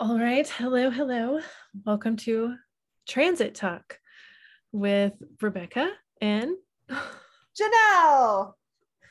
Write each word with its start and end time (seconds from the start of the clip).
All 0.00 0.18
right. 0.18 0.48
Hello, 0.48 0.88
hello. 0.88 1.40
Welcome 1.84 2.16
to 2.18 2.54
Transit 3.06 3.54
Talk 3.54 3.98
with 4.72 5.12
Rebeka 5.42 5.90
and 6.22 6.56
Janelle. 6.90 8.54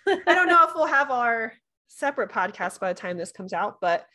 I 0.07 0.19
don't 0.25 0.47
know 0.47 0.63
if 0.67 0.71
we'll 0.73 0.87
have 0.87 1.11
our 1.11 1.53
separate 1.89 2.31
podcast 2.31 2.79
by 2.79 2.91
the 2.91 2.99
time 2.99 3.19
this 3.19 3.31
comes 3.31 3.53
out, 3.53 3.79
but 3.79 4.07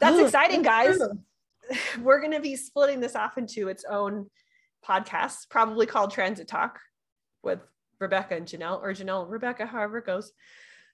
that's 0.00 0.16
Oh, 0.16 0.24
exciting, 0.24 0.62
that's 0.62 0.98
guys. 0.98 0.98
true. 0.98 1.78
We're 2.02 2.18
going 2.18 2.32
to 2.32 2.40
be 2.40 2.56
splitting 2.56 2.98
this 2.98 3.14
off 3.14 3.38
into 3.38 3.68
its 3.68 3.84
own 3.88 4.28
podcast, 4.84 5.48
probably 5.48 5.86
called 5.86 6.10
Transit 6.10 6.48
Talk 6.48 6.80
with 7.44 7.60
Rebeka 8.02 8.32
and 8.32 8.46
Janelle, 8.46 8.82
or 8.82 8.92
Janelle 8.94 9.30
and 9.30 9.40
Rebeka, 9.40 9.68
however 9.68 9.98
it 9.98 10.06
goes. 10.06 10.32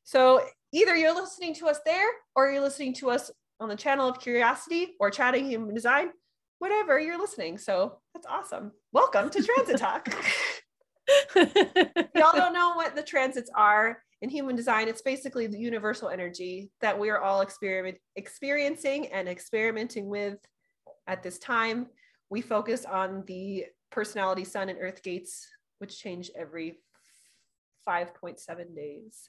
So 0.05 0.45
either 0.73 0.95
you're 0.95 1.15
listening 1.15 1.55
to 1.55 1.69
us 1.69 1.81
there 1.87 2.07
or 2.35 2.51
you're 2.51 2.61
listening 2.61 2.93
to 2.97 3.09
us 3.09 3.31
on 3.61 3.69
the 3.69 3.77
channel 3.77 4.09
of 4.09 4.21
curiosity 4.21 4.95
or 5.01 5.11
chatting 5.11 5.47
human 5.47 5.75
design, 5.75 6.11
whatever 6.59 6.99
you're 7.01 7.19
listening. 7.19 7.59
So 7.59 7.99
that's 8.15 8.27
awesome. 8.27 8.73
Welcome 8.93 9.31
to 9.31 9.43
Transit 9.43 9.79
Talk. 9.79 10.09
y'all 11.37 12.33
don't 12.35 12.53
know 12.53 12.73
what 12.75 12.97
the 12.97 13.03
transits 13.03 13.51
are 13.55 14.03
in 14.23 14.29
human 14.29 14.57
design 14.57 14.89
it's 14.89 15.03
basically 15.03 15.47
the 15.47 15.59
universal 15.59 16.09
energy 16.09 16.71
that 16.81 16.99
we 16.99 17.11
are 17.11 17.21
all 17.21 17.43
experiment 17.43 17.97
experiencing 18.17 19.07
and 19.13 19.29
experimenting 19.29 20.09
with 20.09 20.39
at 21.07 21.23
this 21.23 21.39
time 21.39 21.87
we 22.29 22.41
focus 22.41 22.85
on 22.85 23.23
the 23.27 23.65
personality 23.93 24.45
sun 24.45 24.69
and 24.69 24.79
earth 24.81 25.01
gates 25.03 25.47
which 25.79 25.97
change 25.97 26.29
every 26.37 26.81
5.7 27.87 28.75
days 28.75 29.29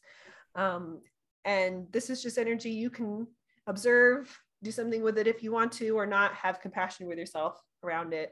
um, 0.56 1.02
and 1.46 1.86
this 1.92 2.10
is 2.10 2.24
just 2.24 2.40
energy 2.40 2.72
you 2.72 2.90
can 2.90 3.28
observe 3.68 4.40
do 4.64 4.72
something 4.72 5.04
with 5.04 5.18
it 5.20 5.28
if 5.28 5.44
you 5.44 5.52
want 5.52 5.72
to 5.72 5.92
or 5.92 6.06
not 6.08 6.34
have 6.34 6.60
compassion 6.62 7.08
with 7.08 7.18
yourself 7.20 7.62
around 7.84 8.12
it 8.14 8.32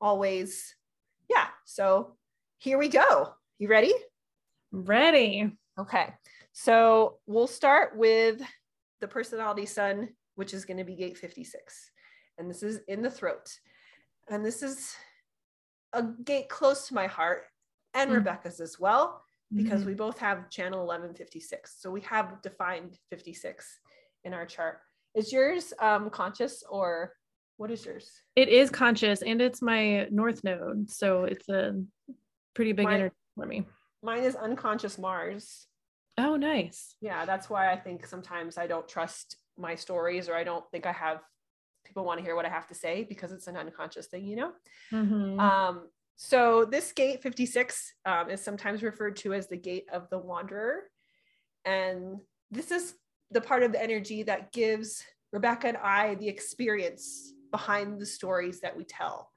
always 0.00 0.74
yeah 1.30 1.46
so 1.64 2.16
here 2.58 2.78
we 2.78 2.88
go 2.88 3.32
you 3.58 3.68
ready 3.68 3.92
Ready. 4.74 5.52
Okay. 5.78 6.14
So 6.52 7.18
we'll 7.26 7.46
start 7.46 7.94
with 7.94 8.40
the 9.02 9.06
personality 9.06 9.66
sun, 9.66 10.08
which 10.34 10.54
is 10.54 10.64
going 10.64 10.78
to 10.78 10.84
be 10.84 10.94
gate 10.96 11.18
56. 11.18 11.90
And 12.38 12.48
this 12.48 12.62
is 12.62 12.80
in 12.88 13.02
the 13.02 13.10
throat. 13.10 13.52
And 14.30 14.42
this 14.42 14.62
is 14.62 14.94
a 15.92 16.02
gate 16.24 16.48
close 16.48 16.88
to 16.88 16.94
my 16.94 17.06
heart 17.06 17.42
and 17.92 18.10
Mm. 18.10 18.24
Rebeka's 18.24 18.60
as 18.60 18.80
well, 18.80 19.22
because 19.54 19.82
Mhm. 19.82 19.86
we 19.88 19.94
both 19.94 20.18
have 20.18 20.48
channel 20.48 20.80
1156. 20.86 21.76
So 21.78 21.90
we 21.90 22.00
have 22.00 22.40
defined 22.40 22.98
56 23.10 23.78
in 24.24 24.34
our 24.34 24.46
chart. 24.46 24.78
Is 25.14 25.32
yours 25.32 25.72
um, 25.80 26.10
conscious 26.10 26.62
or 26.68 27.12
what 27.56 27.70
is 27.70 27.84
yours? 27.84 28.10
it 28.34 28.48
is 28.48 28.70
conscious 28.70 29.22
and 29.22 29.40
it's 29.40 29.60
my 29.62 30.06
north 30.10 30.42
node. 30.42 30.90
So 30.90 31.24
it's 31.24 31.48
a 31.48 31.74
pretty 32.54 32.72
big 32.72 32.86
My- 32.86 32.94
energy 32.94 33.14
for 33.36 33.46
me. 33.46 33.66
Mine 34.02 34.24
is 34.24 34.34
unconscious 34.34 34.98
Mars. 34.98 35.66
Oh, 36.18 36.36
nice. 36.36 36.94
yeah 37.00 37.24
that's 37.24 37.48
why 37.48 37.72
i 37.72 37.76
think 37.76 38.04
sometimes 38.06 38.58
i 38.58 38.66
don't 38.66 38.86
trust 38.86 39.36
my 39.56 39.74
stories 39.74 40.28
or 40.28 40.34
i 40.34 40.44
don't 40.44 40.64
think 40.70 40.84
i 40.84 40.92
have 40.92 41.20
people 41.86 42.04
want 42.04 42.18
to 42.18 42.24
hear 42.24 42.36
what 42.36 42.44
i 42.44 42.50
have 42.50 42.66
to 42.66 42.74
say 42.74 43.02
because 43.08 43.32
it's 43.32 43.46
an 43.46 43.56
unconscious 43.56 44.08
thing 44.08 44.26
you 44.26 44.36
know 44.36 44.52
Mhm. 44.92 45.40
um 45.40 45.88
so 46.16 46.66
this 46.66 46.92
gate 46.92 47.22
56 47.22 47.94
um, 48.04 48.28
is 48.28 48.42
sometimes 48.42 48.82
referred 48.82 49.16
to 49.22 49.32
as 49.32 49.48
the 49.48 49.56
gate 49.56 49.86
of 49.90 50.10
the 50.10 50.18
wanderer 50.18 50.82
and 51.64 52.18
this 52.50 52.70
is 52.70 52.94
the 53.32 53.40
part 53.40 53.62
of 53.62 53.72
the 53.72 53.82
energy 53.82 54.22
that 54.22 54.52
gives 54.52 55.02
rebeka 55.34 55.64
and 55.64 55.76
i 55.78 56.14
the 56.16 56.28
experience 56.28 57.32
behind 57.50 58.00
the 58.00 58.06
stories 58.06 58.60
that 58.60 58.76
we 58.76 58.84
tell 58.84 59.30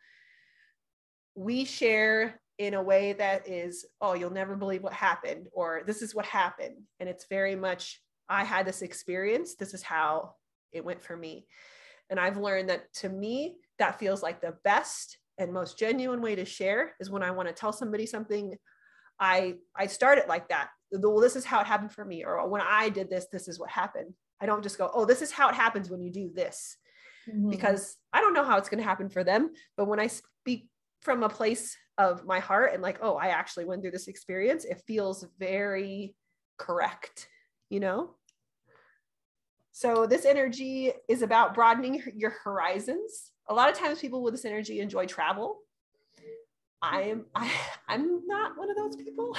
we 1.36 1.66
share 1.66 2.40
in 2.58 2.74
a 2.74 2.82
way 2.82 3.14
that 3.14 3.48
is, 3.48 3.86
oh, 4.00 4.14
you'll 4.14 4.30
never 4.30 4.56
believe 4.56 4.82
what 4.82 4.94
happened, 4.94 5.48
or 5.52 5.82
this 5.86 6.02
is 6.02 6.16
what 6.16 6.26
happened. 6.26 6.76
And 7.00 7.10
it's 7.10 7.26
very 7.30 7.56
much, 7.56 8.02
I 8.30 8.44
had 8.44 8.66
this 8.66 8.82
experience. 8.82 9.56
This 9.56 9.74
is 9.74 9.84
how 9.84 10.36
it 10.72 10.86
went 10.86 11.04
for 11.04 11.18
me. 11.18 11.48
And 12.10 12.20
I've 12.20 12.38
learned 12.38 12.70
that 12.70 12.94
to 12.96 13.10
me, 13.10 13.56
that 13.80 14.00
feels 14.00 14.24
like 14.24 14.42
the 14.42 14.56
best 14.64 15.18
and 15.38 15.52
most 15.52 15.78
genuine 15.78 16.22
way 16.22 16.36
to 16.36 16.46
share 16.46 16.94
is 17.00 17.10
when 17.10 17.24
I 17.24 17.32
want 17.32 17.50
to 17.50 17.54
tell 17.54 17.74
somebody 17.74 18.06
something. 18.06 18.56
I 19.20 19.56
I 19.76 19.88
start 19.88 20.18
it 20.18 20.30
like 20.30 20.50
that. 20.50 20.70
Well, 21.02 21.20
this 21.20 21.36
is 21.36 21.46
how 21.46 21.60
it 21.62 21.68
happened 21.68 21.92
for 21.92 22.06
me, 22.06 22.24
or 22.24 22.48
when 22.48 22.62
I 22.62 22.90
did 22.90 23.10
this, 23.10 23.28
this 23.32 23.48
is 23.48 23.60
what 23.60 23.70
happened. 23.70 24.14
I 24.42 24.46
don't 24.46 24.64
just 24.64 24.78
go, 24.78 24.90
oh, 24.94 25.06
this 25.06 25.22
is 25.22 25.32
how 25.32 25.50
it 25.50 25.56
happens 25.56 25.90
when 25.90 26.02
you 26.02 26.12
do 26.12 26.30
this 26.34 26.78
Mhm. 27.28 27.50
because 27.50 27.98
I 28.14 28.22
don't 28.22 28.34
know 28.34 28.44
how 28.44 28.58
it's 28.58 28.70
going 28.70 28.80
to 28.84 28.88
happen 28.88 29.10
for 29.10 29.24
them. 29.24 29.54
But 29.78 29.86
when 29.86 30.00
I 30.00 30.08
speak 30.08 30.70
from 31.02 31.24
a 31.24 31.30
place 31.30 31.76
of 31.98 32.26
my 32.26 32.40
heart 32.40 32.74
and 32.74 32.82
like, 32.82 33.00
oh, 33.02 33.16
I 33.16 33.28
actually 33.28 33.66
went 33.66 33.82
through 33.82 33.92
this 33.92 34.08
experience, 34.08 34.66
it 34.66 34.84
feels 34.86 35.26
very 35.40 36.16
correct, 36.58 37.28
you 37.70 37.80
know? 37.80 38.16
So 39.72 40.06
this 40.06 40.26
energy 40.26 40.94
is 41.10 41.22
about 41.22 41.54
broadening 41.54 42.02
your 42.16 42.32
horizons. 42.44 43.32
A 43.48 43.54
lot 43.54 43.70
of 43.70 43.78
times 43.78 44.00
people 44.00 44.24
with 44.24 44.34
this 44.34 44.46
energy 44.46 44.80
enjoy 44.80 45.06
travel. 45.06 45.60
I 46.82 47.04
am 47.04 47.26
I, 47.36 47.52
I'm 47.88 48.26
not 48.28 48.58
one 48.58 48.70
of 48.70 48.78
those 48.78 48.96
people. 48.96 49.38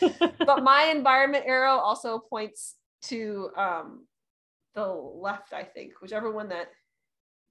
but 0.38 0.62
my 0.62 0.84
environment 0.94 1.44
arrow 1.46 1.76
also 1.76 2.18
points 2.18 2.76
to 3.02 3.50
um 3.56 4.06
the 4.74 4.86
left, 4.86 5.52
I 5.52 5.62
think, 5.62 5.92
whichever 6.00 6.30
one 6.32 6.48
that 6.48 6.68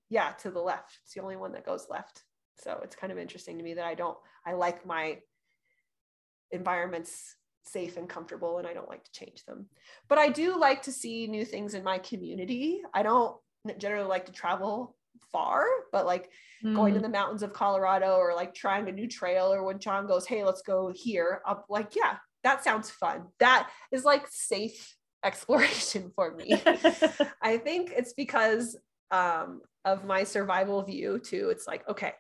yeah, 0.09 0.31
to 0.41 0.51
the 0.51 0.59
left. 0.59 1.00
It's 1.03 1.13
the 1.13 1.22
only 1.22 1.38
one 1.38 1.53
that 1.53 1.66
goes 1.66 1.88
left. 1.89 2.23
So 2.59 2.79
it's 2.83 2.95
kind 2.95 3.12
of 3.12 3.17
interesting 3.17 3.57
to 3.57 3.63
me 3.63 3.73
that 3.73 3.85
I 3.85 3.95
don't, 3.95 4.17
I 4.45 4.53
like 4.53 4.85
my 4.85 5.17
environments 6.51 7.35
safe 7.66 7.97
and 7.97 8.07
comfortable 8.07 8.59
and 8.59 8.67
I 8.67 8.73
don't 8.73 8.89
like 8.89 9.03
to 9.06 9.12
change 9.12 9.44
them. 9.45 9.66
But 10.09 10.19
I 10.19 10.29
do 10.29 10.59
like 10.59 10.83
to 10.83 10.91
see 10.91 11.28
new 11.28 11.45
things 11.45 11.73
in 11.73 11.83
my 11.83 11.97
community. 11.97 12.81
I 12.94 13.01
don't 13.01 13.35
generally 13.79 14.07
like 14.07 14.28
to 14.28 14.31
travel 14.31 14.95
far, 15.31 15.66
but 15.91 16.06
like 16.06 16.29
going 16.73 16.94
to 16.94 17.00
Mm. 17.00 17.03
the 17.03 17.09
mountains 17.09 17.44
of 17.44 17.51
Colorado 17.53 18.16
or 18.16 18.34
like 18.35 18.53
trying 18.53 18.88
a 18.88 18.91
new 18.91 19.07
trail 19.07 19.53
or 19.53 19.63
when 19.63 19.79
John 19.79 20.07
goes, 20.07 20.25
hey, 20.25 20.44
let's 20.44 20.61
go 20.61 20.91
here. 20.94 21.41
I'm 21.45 21.57
like, 21.69 21.95
yeah, 21.95 22.17
that 22.44 22.63
sounds 22.63 22.89
fun. 22.89 23.28
That 23.39 23.69
is 23.91 24.06
like 24.06 24.28
safe 24.29 24.95
exploration 25.23 26.12
for 26.16 26.33
me. 26.35 26.62
I 27.41 27.57
think 27.57 27.91
it's 27.95 28.13
because 28.13 28.78
um, 29.12 29.62
of 29.85 30.06
my 30.06 30.23
survival 30.23 30.81
view 30.83 31.19
too. 31.19 31.50
It's 31.50 31.67
like, 31.67 31.88
okay, 31.89 32.13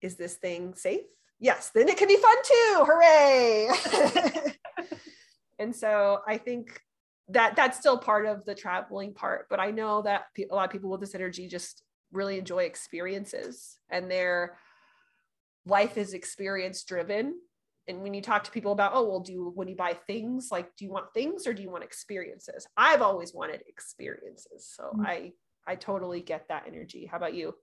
is 0.00 0.16
this 0.16 0.34
thing 0.34 0.74
safe? 0.74 1.02
Yes, 1.38 1.70
then 1.74 1.88
it 1.88 1.96
can 1.96 2.08
be 2.08 2.16
fun 2.16 2.36
too. 2.44 2.84
Hooray! 2.86 3.68
and 5.58 5.74
so 5.74 6.20
I 6.26 6.38
think 6.38 6.80
that 7.28 7.56
that's 7.56 7.78
still 7.78 7.98
part 7.98 8.26
of 8.26 8.44
the 8.44 8.54
traveling 8.54 9.12
part. 9.14 9.46
But 9.48 9.60
I 9.60 9.70
know 9.70 10.02
that 10.02 10.24
a 10.38 10.54
lot 10.54 10.66
of 10.66 10.70
people 10.70 10.90
with 10.90 11.00
this 11.00 11.14
energy 11.14 11.48
just 11.48 11.82
really 12.12 12.38
enjoy 12.38 12.64
experiences 12.64 13.78
and 13.90 14.10
their 14.10 14.58
life 15.66 15.96
is 15.96 16.14
experience 16.14 16.82
driven. 16.84 17.34
And 17.88 18.00
when 18.02 18.14
you 18.14 18.22
talk 18.22 18.44
to 18.44 18.50
people 18.50 18.72
about, 18.72 18.92
oh, 18.94 19.08
well, 19.08 19.20
do 19.20 19.32
you, 19.32 19.52
when 19.54 19.66
you 19.66 19.74
buy 19.74 19.94
things, 20.06 20.48
like, 20.52 20.74
do 20.76 20.84
you 20.84 20.92
want 20.92 21.12
things 21.14 21.46
or 21.46 21.52
do 21.52 21.62
you 21.62 21.70
want 21.70 21.82
experiences? 21.82 22.66
I've 22.76 23.02
always 23.02 23.34
wanted 23.34 23.62
experiences. 23.66 24.70
So 24.74 24.92
Mm. 24.96 25.06
I, 25.06 25.32
I 25.66 25.74
totally 25.74 26.20
get 26.20 26.46
that 26.48 26.64
energy. 26.68 27.06
How 27.06 27.16
about 27.16 27.34
you? 27.34 27.54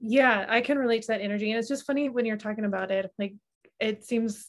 yeah 0.00 0.46
i 0.48 0.60
can 0.60 0.78
relate 0.78 1.02
to 1.02 1.08
that 1.08 1.20
energy 1.20 1.50
and 1.50 1.58
it's 1.58 1.68
just 1.68 1.86
funny 1.86 2.08
when 2.08 2.24
you're 2.24 2.36
talking 2.36 2.64
about 2.64 2.90
it 2.90 3.10
like 3.18 3.34
it 3.80 4.04
seems 4.04 4.48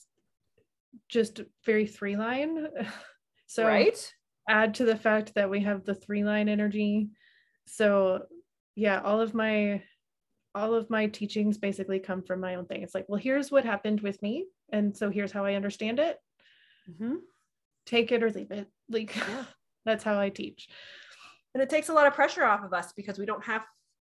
just 1.10 1.42
very 1.66 1.88
three 1.88 2.16
line 2.16 2.68
so 3.48 3.66
right? 3.66 4.14
add 4.48 4.76
to 4.76 4.86
the 4.86 4.96
fact 4.96 5.34
that 5.36 5.50
we 5.50 5.62
have 5.62 5.84
the 5.84 5.96
three 5.96 6.24
line 6.24 6.50
energy 6.50 7.10
so 7.68 8.24
yeah 8.76 9.02
all 9.02 9.20
of 9.22 9.34
my 9.34 9.84
all 10.54 10.74
of 10.74 10.90
my 10.90 11.08
teachings 11.08 11.58
basically 11.58 12.00
come 12.00 12.22
from 12.22 12.40
my 12.40 12.56
own 12.56 12.66
thing 12.66 12.82
it's 12.84 12.96
like 12.96 13.06
well 13.08 13.20
here's 13.20 13.52
what 13.52 13.66
happened 13.66 14.02
with 14.02 14.22
me 14.22 14.46
and 14.72 14.96
so 14.96 15.10
here's 15.10 15.32
how 15.32 15.46
i 15.46 15.56
understand 15.56 16.00
it 16.00 16.18
Mhm. 16.90 17.18
take 17.86 18.12
it 18.12 18.24
or 18.24 18.30
leave 18.32 18.52
it 18.52 18.68
like 18.90 19.16
Yeah. 19.16 19.46
that's 19.86 20.04
how 20.04 20.20
i 20.20 20.30
teach 20.30 20.70
And 21.54 21.62
it 21.62 21.70
takes 21.70 21.90
a 21.90 21.94
lot 21.94 22.08
of 22.08 22.14
pressure 22.14 22.44
off 22.46 22.64
of 22.64 22.74
us 22.74 22.94
because 22.94 23.20
we 23.20 23.26
don't 23.26 23.44
have, 23.44 23.64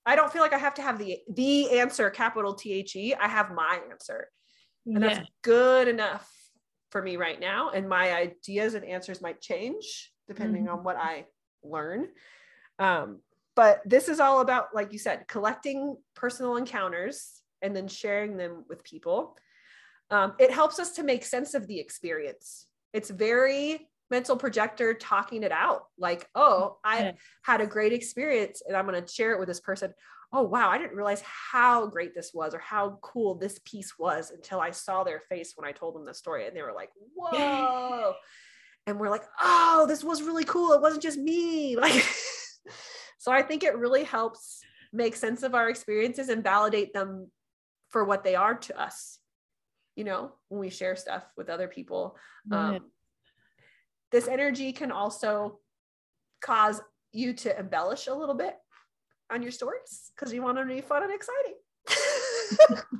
I 0.05 0.15
don't 0.15 0.31
feel 0.31 0.43
like 0.43 0.53
I 0.53 0.59
have 0.59 0.75
to 0.75 0.83
have 0.83 0.99
the, 0.99 1.17
the 1.27 1.79
answer, 1.79 2.09
capital 2.11 2.53
T 2.53 2.71
H 2.73 2.95
E. 2.95 3.15
I 3.15 3.27
have 3.27 3.49
my 3.51 3.79
answer. 3.89 4.29
And 4.85 5.01
yeah 5.01 5.09
that's 5.09 5.29
good 5.41 5.87
enough 5.87 6.29
for 6.91 7.01
me 7.01 7.17
right 7.17 7.39
now. 7.39 7.71
And 7.71 7.89
my 7.89 8.13
ideas 8.13 8.75
and 8.75 8.85
answers 8.85 9.21
might 9.21 9.41
change 9.41 10.13
depending 10.27 10.65
Mhm. 10.65 10.73
on 10.73 10.83
what 10.83 10.97
I 10.97 11.25
learn. 11.63 12.09
Um, 12.77 13.21
but 13.61 13.79
this 13.85 14.09
is 14.09 14.19
all 14.19 14.41
about, 14.41 14.73
like 14.73 14.91
you 14.91 14.97
said, 14.97 15.27
collecting 15.27 15.95
personal 16.15 16.55
encounters 16.55 17.43
and 17.61 17.75
then 17.75 17.87
sharing 17.87 18.35
them 18.35 18.65
with 18.67 18.83
people. 18.83 19.37
Um, 20.09 20.33
it 20.39 20.49
helps 20.49 20.79
us 20.79 20.93
to 20.93 21.03
make 21.03 21.23
sense 21.23 21.53
of 21.53 21.67
the 21.67 21.79
experience. 21.79 22.65
It's 22.91 23.11
very 23.11 23.87
mental 24.09 24.35
projector 24.35 24.95
talking 24.95 25.43
it 25.43 25.51
out. 25.51 25.83
Like 25.99 26.27
oh 26.33 26.77
i 26.83 27.13
had 27.43 27.61
a 27.61 27.67
great 27.67 27.93
experience 27.93 28.63
and 28.67 28.75
i'm 28.75 28.87
going 28.87 28.99
to 28.99 29.07
share 29.07 29.31
it 29.33 29.39
with 29.39 29.47
this 29.47 29.59
person. 29.59 29.93
Oh 30.33 30.41
wow 30.41 30.71
i 30.71 30.79
didn't 30.79 30.97
realize 30.97 31.21
how 31.21 31.85
great 31.85 32.15
this 32.15 32.31
was 32.33 32.55
or 32.55 32.59
how 32.59 32.97
cool 33.03 33.35
this 33.35 33.59
piece 33.63 33.99
was 33.99 34.31
until 34.31 34.59
i 34.59 34.71
saw 34.71 35.03
their 35.03 35.19
face 35.19 35.53
when 35.55 35.69
i 35.69 35.71
told 35.71 35.93
them 35.93 36.05
the 36.05 36.15
story. 36.15 36.47
And 36.47 36.57
they 36.57 36.63
were 36.63 36.73
like 36.73 36.89
whoa. 37.15 38.15
And 38.87 38.99
we're 38.99 39.11
like 39.11 39.25
oh 39.39 39.85
this 39.87 40.03
was 40.03 40.23
really 40.23 40.45
cool. 40.45 40.73
It 40.73 40.81
wasn't 40.81 41.03
just 41.03 41.19
me. 41.19 41.75
Like 41.85 42.03
so 43.21 43.31
i 43.31 43.41
think 43.41 43.63
it 43.63 43.77
really 43.77 44.03
helps 44.03 44.61
make 44.91 45.15
sense 45.15 45.43
of 45.43 45.53
our 45.53 45.69
experiences 45.69 46.29
and 46.29 46.43
validate 46.43 46.91
them 46.91 47.29
for 47.89 48.03
what 48.03 48.23
they 48.23 48.33
are 48.33 48.55
to 48.55 48.73
us 48.81 49.19
you 49.95 50.03
know 50.03 50.31
when 50.49 50.59
we 50.59 50.69
share 50.69 50.95
stuff 50.95 51.23
with 51.37 51.49
other 51.49 51.67
people 51.67 52.17
um, 52.51 52.71
Right. 52.71 52.81
this 54.11 54.27
energy 54.27 54.73
can 54.73 54.91
also 54.91 55.59
cause 56.41 56.81
you 57.13 57.33
to 57.33 57.57
embellish 57.59 58.07
a 58.07 58.13
little 58.13 58.35
bit 58.35 58.55
on 59.31 59.41
your 59.41 59.51
stories 59.51 60.11
because 60.15 60.33
you 60.33 60.41
want 60.41 60.57
them 60.57 60.67
to 60.67 60.75
be 60.75 60.81
fun 60.81 61.03
and 61.03 61.13
exciting. 61.13 61.55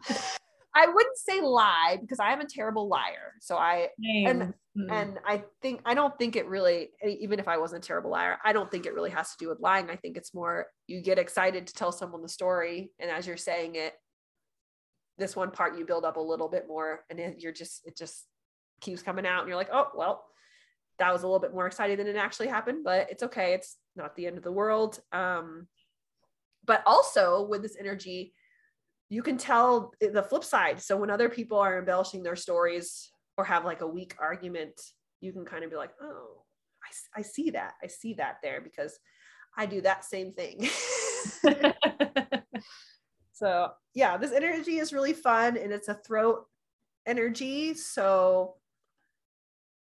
I 0.73 0.87
wouldn't 0.87 1.17
say 1.17 1.41
lie 1.41 1.97
because 1.99 2.19
I 2.19 2.31
am 2.31 2.39
a 2.39 2.45
terrible 2.45 2.87
liar. 2.87 3.33
So 3.41 3.57
I 3.57 3.89
Same. 4.01 4.53
Mm. 4.77 4.89
and 4.89 5.19
I 5.27 5.43
think 5.61 5.81
I 5.85 5.93
don't 5.93 6.17
think 6.17 6.37
it 6.37 6.47
really 6.47 6.91
even 7.05 7.39
if 7.39 7.47
I 7.47 7.57
wasn't 7.57 7.83
a 7.83 7.87
terrible 7.87 8.11
liar, 8.11 8.37
I 8.43 8.53
don't 8.53 8.71
think 8.71 8.85
it 8.85 8.93
really 8.93 9.09
has 9.11 9.31
to 9.31 9.35
do 9.37 9.49
with 9.49 9.59
lying. 9.59 9.89
I 9.89 9.97
think 9.97 10.15
it's 10.15 10.33
more 10.33 10.67
you 10.87 11.01
get 11.01 11.19
excited 11.19 11.67
to 11.67 11.73
tell 11.73 11.91
someone 11.91 12.21
the 12.21 12.29
story 12.29 12.91
and 12.99 13.11
as 13.11 13.27
you're 13.27 13.37
saying 13.37 13.75
it 13.75 13.93
this 15.17 15.35
one 15.35 15.51
part 15.51 15.77
you 15.77 15.85
build 15.85 16.05
up 16.05 16.17
a 16.17 16.21
little 16.21 16.47
bit 16.47 16.67
more 16.67 17.01
and 17.09 17.19
then 17.19 17.35
you're 17.37 17.51
just 17.51 17.81
it 17.85 17.97
just 17.97 18.25
keeps 18.79 19.03
coming 19.03 19.25
out 19.25 19.39
and 19.39 19.47
you're 19.47 19.57
like, 19.57 19.69
"Oh, 19.71 19.89
well, 19.95 20.25
that 20.99 21.11
was 21.11 21.23
a 21.23 21.27
little 21.27 21.39
bit 21.39 21.53
more 21.53 21.67
exciting 21.67 21.97
than 21.97 22.07
it 22.07 22.15
actually 22.15 22.47
happened, 22.47 22.83
but 22.83 23.11
it's 23.11 23.23
okay. 23.23 23.53
It's 23.53 23.77
not 23.95 24.15
the 24.15 24.25
end 24.25 24.37
of 24.37 24.43
the 24.43 24.51
world." 24.51 24.99
Um 25.11 25.67
but 26.63 26.83
also 26.85 27.43
with 27.43 27.63
this 27.63 27.75
energy 27.79 28.33
you 29.11 29.21
can 29.21 29.37
tell 29.37 29.93
the 29.99 30.23
flip 30.23 30.43
side. 30.43 30.81
So 30.81 30.95
when 30.95 31.09
other 31.09 31.27
people 31.27 31.59
are 31.59 31.77
embellishing 31.77 32.23
their 32.23 32.37
stories 32.37 33.11
or 33.37 33.43
have 33.43 33.65
like 33.65 33.81
a 33.81 33.87
weak 33.87 34.15
argument, 34.17 34.79
you 35.19 35.33
can 35.33 35.43
kind 35.43 35.65
of 35.65 35.69
be 35.69 35.75
like, 35.75 35.91
oh, 36.01 36.43
I 37.15 37.21
see 37.21 37.49
that. 37.51 37.73
I 37.83 37.87
see 37.87 38.13
that 38.15 38.37
there 38.41 38.61
because 38.61 38.97
I 39.57 39.65
do 39.65 39.81
that 39.81 40.05
same 40.05 40.31
thing. 40.31 40.69
so 43.33 43.71
yeah, 43.93 44.15
this 44.15 44.31
energy 44.31 44.77
is 44.77 44.93
really 44.93 45.13
fun 45.13 45.57
and 45.57 45.73
it's 45.73 45.89
a 45.89 45.93
throat 45.93 46.45
energy. 47.05 47.73
So 47.73 48.55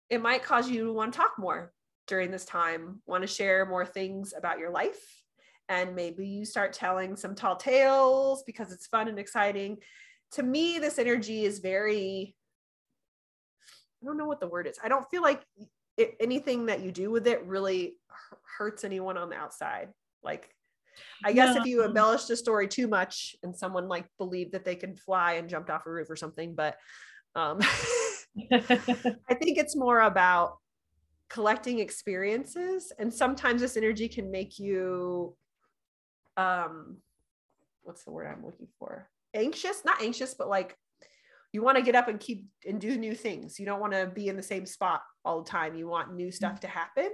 it 0.09 0.21
might 0.21 0.43
cause 0.43 0.69
you 0.69 0.85
to 0.85 0.93
want 0.93 1.13
to 1.13 1.17
talk 1.17 1.35
more 1.39 1.71
during 2.07 2.29
this 2.29 2.43
time, 2.43 3.01
want 3.05 3.21
to 3.21 3.27
share 3.27 3.65
more 3.65 3.85
things 3.85 4.33
about 4.37 4.59
your 4.59 4.69
life. 4.69 5.22
And 5.69 5.95
maybe 5.95 6.27
you 6.27 6.45
start 6.45 6.73
telling 6.73 7.15
some 7.15 7.35
tall 7.35 7.55
tales 7.55 8.43
because 8.45 8.71
it's 8.71 8.87
fun 8.87 9.07
and 9.07 9.17
exciting. 9.17 9.77
To 10.33 10.43
me, 10.43 10.79
this 10.79 10.99
energy 10.99 11.45
is 11.45 11.59
very, 11.59 12.35
I 14.01 14.05
don't 14.05 14.17
know 14.17 14.27
what 14.27 14.39
the 14.39 14.47
word 14.47 14.67
is. 14.67 14.77
I 14.83 14.89
don't 14.89 15.09
feel 15.09 15.21
like 15.21 15.43
it, 15.97 16.15
anything 16.19 16.65
that 16.65 16.81
you 16.81 16.91
do 16.91 17.11
with 17.11 17.27
it 17.27 17.45
really 17.45 17.97
hurts 18.57 18.83
anyone 18.83 19.17
on 19.17 19.29
the 19.29 19.35
outside. 19.35 19.89
Like, 20.23 20.49
I 21.23 21.31
guess 21.33 21.55
if 21.55 21.65
you 21.65 21.79
No. 21.79 21.85
embellish 21.85 22.25
the 22.25 22.35
story 22.35 22.67
too 22.67 22.87
much 22.87 23.35
and 23.43 23.55
someone 23.55 23.87
like 23.87 24.05
believed 24.17 24.51
that 24.51 24.65
they 24.65 24.75
could 24.75 24.99
fly 24.99 25.33
and 25.33 25.49
jumped 25.49 25.69
off 25.69 25.85
a 25.85 25.91
roof 25.91 26.09
or 26.09 26.15
something, 26.15 26.55
but 26.55 26.77
um, 27.35 27.59
I 28.51 29.33
think 29.35 29.57
it's 29.57 29.75
more 29.75 30.01
about 30.01 30.57
collecting 31.29 31.79
experiences 31.79 32.91
and 32.99 33.11
sometimes 33.11 33.61
this 33.61 33.75
energy 33.77 34.07
can 34.07 34.29
make 34.29 34.59
you 34.59 35.35
um 36.37 36.97
what's 37.83 38.03
the 38.03 38.11
word 38.11 38.27
I'm 38.27 38.45
looking 38.45 38.67
for? 38.79 39.09
Anxious, 39.33 39.83
not 39.85 40.01
anxious, 40.01 40.33
but 40.33 40.49
like 40.49 40.77
you 41.51 41.61
want 41.61 41.77
to 41.77 41.83
get 41.83 41.95
up 41.95 42.07
and 42.07 42.19
keep 42.19 42.45
and 42.65 42.79
do 42.79 42.97
new 42.97 43.13
things. 43.13 43.59
You 43.59 43.65
don't 43.65 43.79
want 43.79 43.93
to 43.93 44.07
be 44.07 44.27
in 44.27 44.35
the 44.35 44.43
same 44.43 44.65
spot 44.65 45.01
all 45.23 45.43
the 45.43 45.49
time. 45.49 45.75
You 45.75 45.87
want 45.87 46.13
new 46.13 46.31
stuff 46.31 46.59
to 46.61 46.67
happen. 46.67 47.09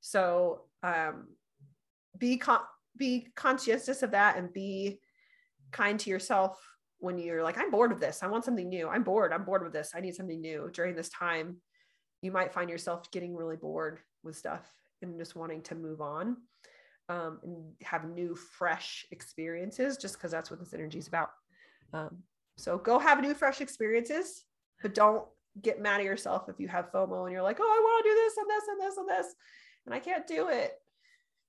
So 0.00 0.62
um 0.82 1.28
be 2.18 2.36
con- 2.36 2.60
be 2.96 3.28
conscientious 3.36 4.02
of 4.02 4.10
that 4.10 4.36
and 4.36 4.52
be 4.52 5.00
kind 5.70 5.98
to 6.00 6.10
yourself 6.10 6.60
when 6.98 7.18
you're 7.18 7.42
like, 7.42 7.58
I'm 7.58 7.70
bored 7.70 7.90
of 7.90 8.00
this. 8.00 8.22
I 8.22 8.28
want 8.28 8.44
something 8.44 8.68
new. 8.68 8.88
I'm 8.88 9.02
bored. 9.02 9.32
I'm 9.32 9.44
bored 9.44 9.64
with 9.64 9.72
this. 9.72 9.92
I 9.94 10.00
need 10.00 10.14
something 10.14 10.40
new. 10.40 10.70
During 10.72 10.94
this 10.94 11.08
time, 11.08 11.56
you 12.20 12.30
might 12.30 12.52
find 12.52 12.70
yourself 12.70 13.10
getting 13.10 13.34
really 13.34 13.56
bored 13.56 13.98
with 14.22 14.36
stuff 14.36 14.70
and 15.00 15.18
just 15.18 15.34
wanting 15.34 15.62
to 15.62 15.74
move 15.74 16.00
on 16.00 16.36
um, 17.08 17.38
and 17.42 17.72
have 17.82 18.08
new, 18.08 18.34
fresh 18.34 19.06
experiences 19.10 19.96
just 19.96 20.14
because 20.14 20.30
that's 20.30 20.50
what 20.50 20.60
this 20.60 20.74
energy 20.74 20.98
is 20.98 21.08
about. 21.08 21.30
Um, 21.92 22.18
so 22.56 22.78
go 22.78 22.98
have 22.98 23.20
new, 23.20 23.34
fresh 23.34 23.60
experiences, 23.60 24.44
but 24.82 24.94
don't 24.94 25.24
get 25.60 25.80
mad 25.80 26.00
at 26.00 26.06
yourself 26.06 26.48
if 26.48 26.58
you 26.58 26.68
have 26.68 26.90
FOMO 26.92 27.24
and 27.24 27.32
you're 27.32 27.42
like, 27.42 27.58
oh, 27.60 27.64
I 27.64 27.80
want 27.82 28.04
to 28.04 28.10
do 28.10 28.14
this 28.14 28.36
and 28.38 28.50
this 28.50 28.68
and 28.68 28.80
this 28.80 28.96
and 28.96 29.08
this, 29.08 29.34
and 29.86 29.94
I 29.94 29.98
can't 29.98 30.26
do 30.26 30.48
it. 30.48 30.72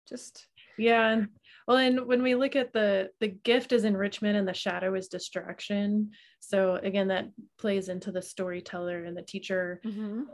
Just 0.07 0.47
yeah 0.77 1.09
and- 1.11 1.27
well 1.67 1.77
and 1.77 2.06
when 2.07 2.23
we 2.23 2.35
look 2.35 2.56
at 2.56 2.73
the 2.73 3.09
the 3.19 3.27
gift 3.27 3.71
is 3.71 3.83
enrichment 3.85 4.35
and 4.35 4.47
the 4.47 4.53
shadow 4.53 4.95
is 4.95 5.07
distraction 5.07 6.11
so 6.39 6.75
again 6.83 7.07
that 7.07 7.29
plays 7.59 7.89
into 7.89 8.11
the 8.11 8.21
storyteller 8.21 9.03
and 9.06 9.15
the 9.15 9.21
teacher 9.21 9.79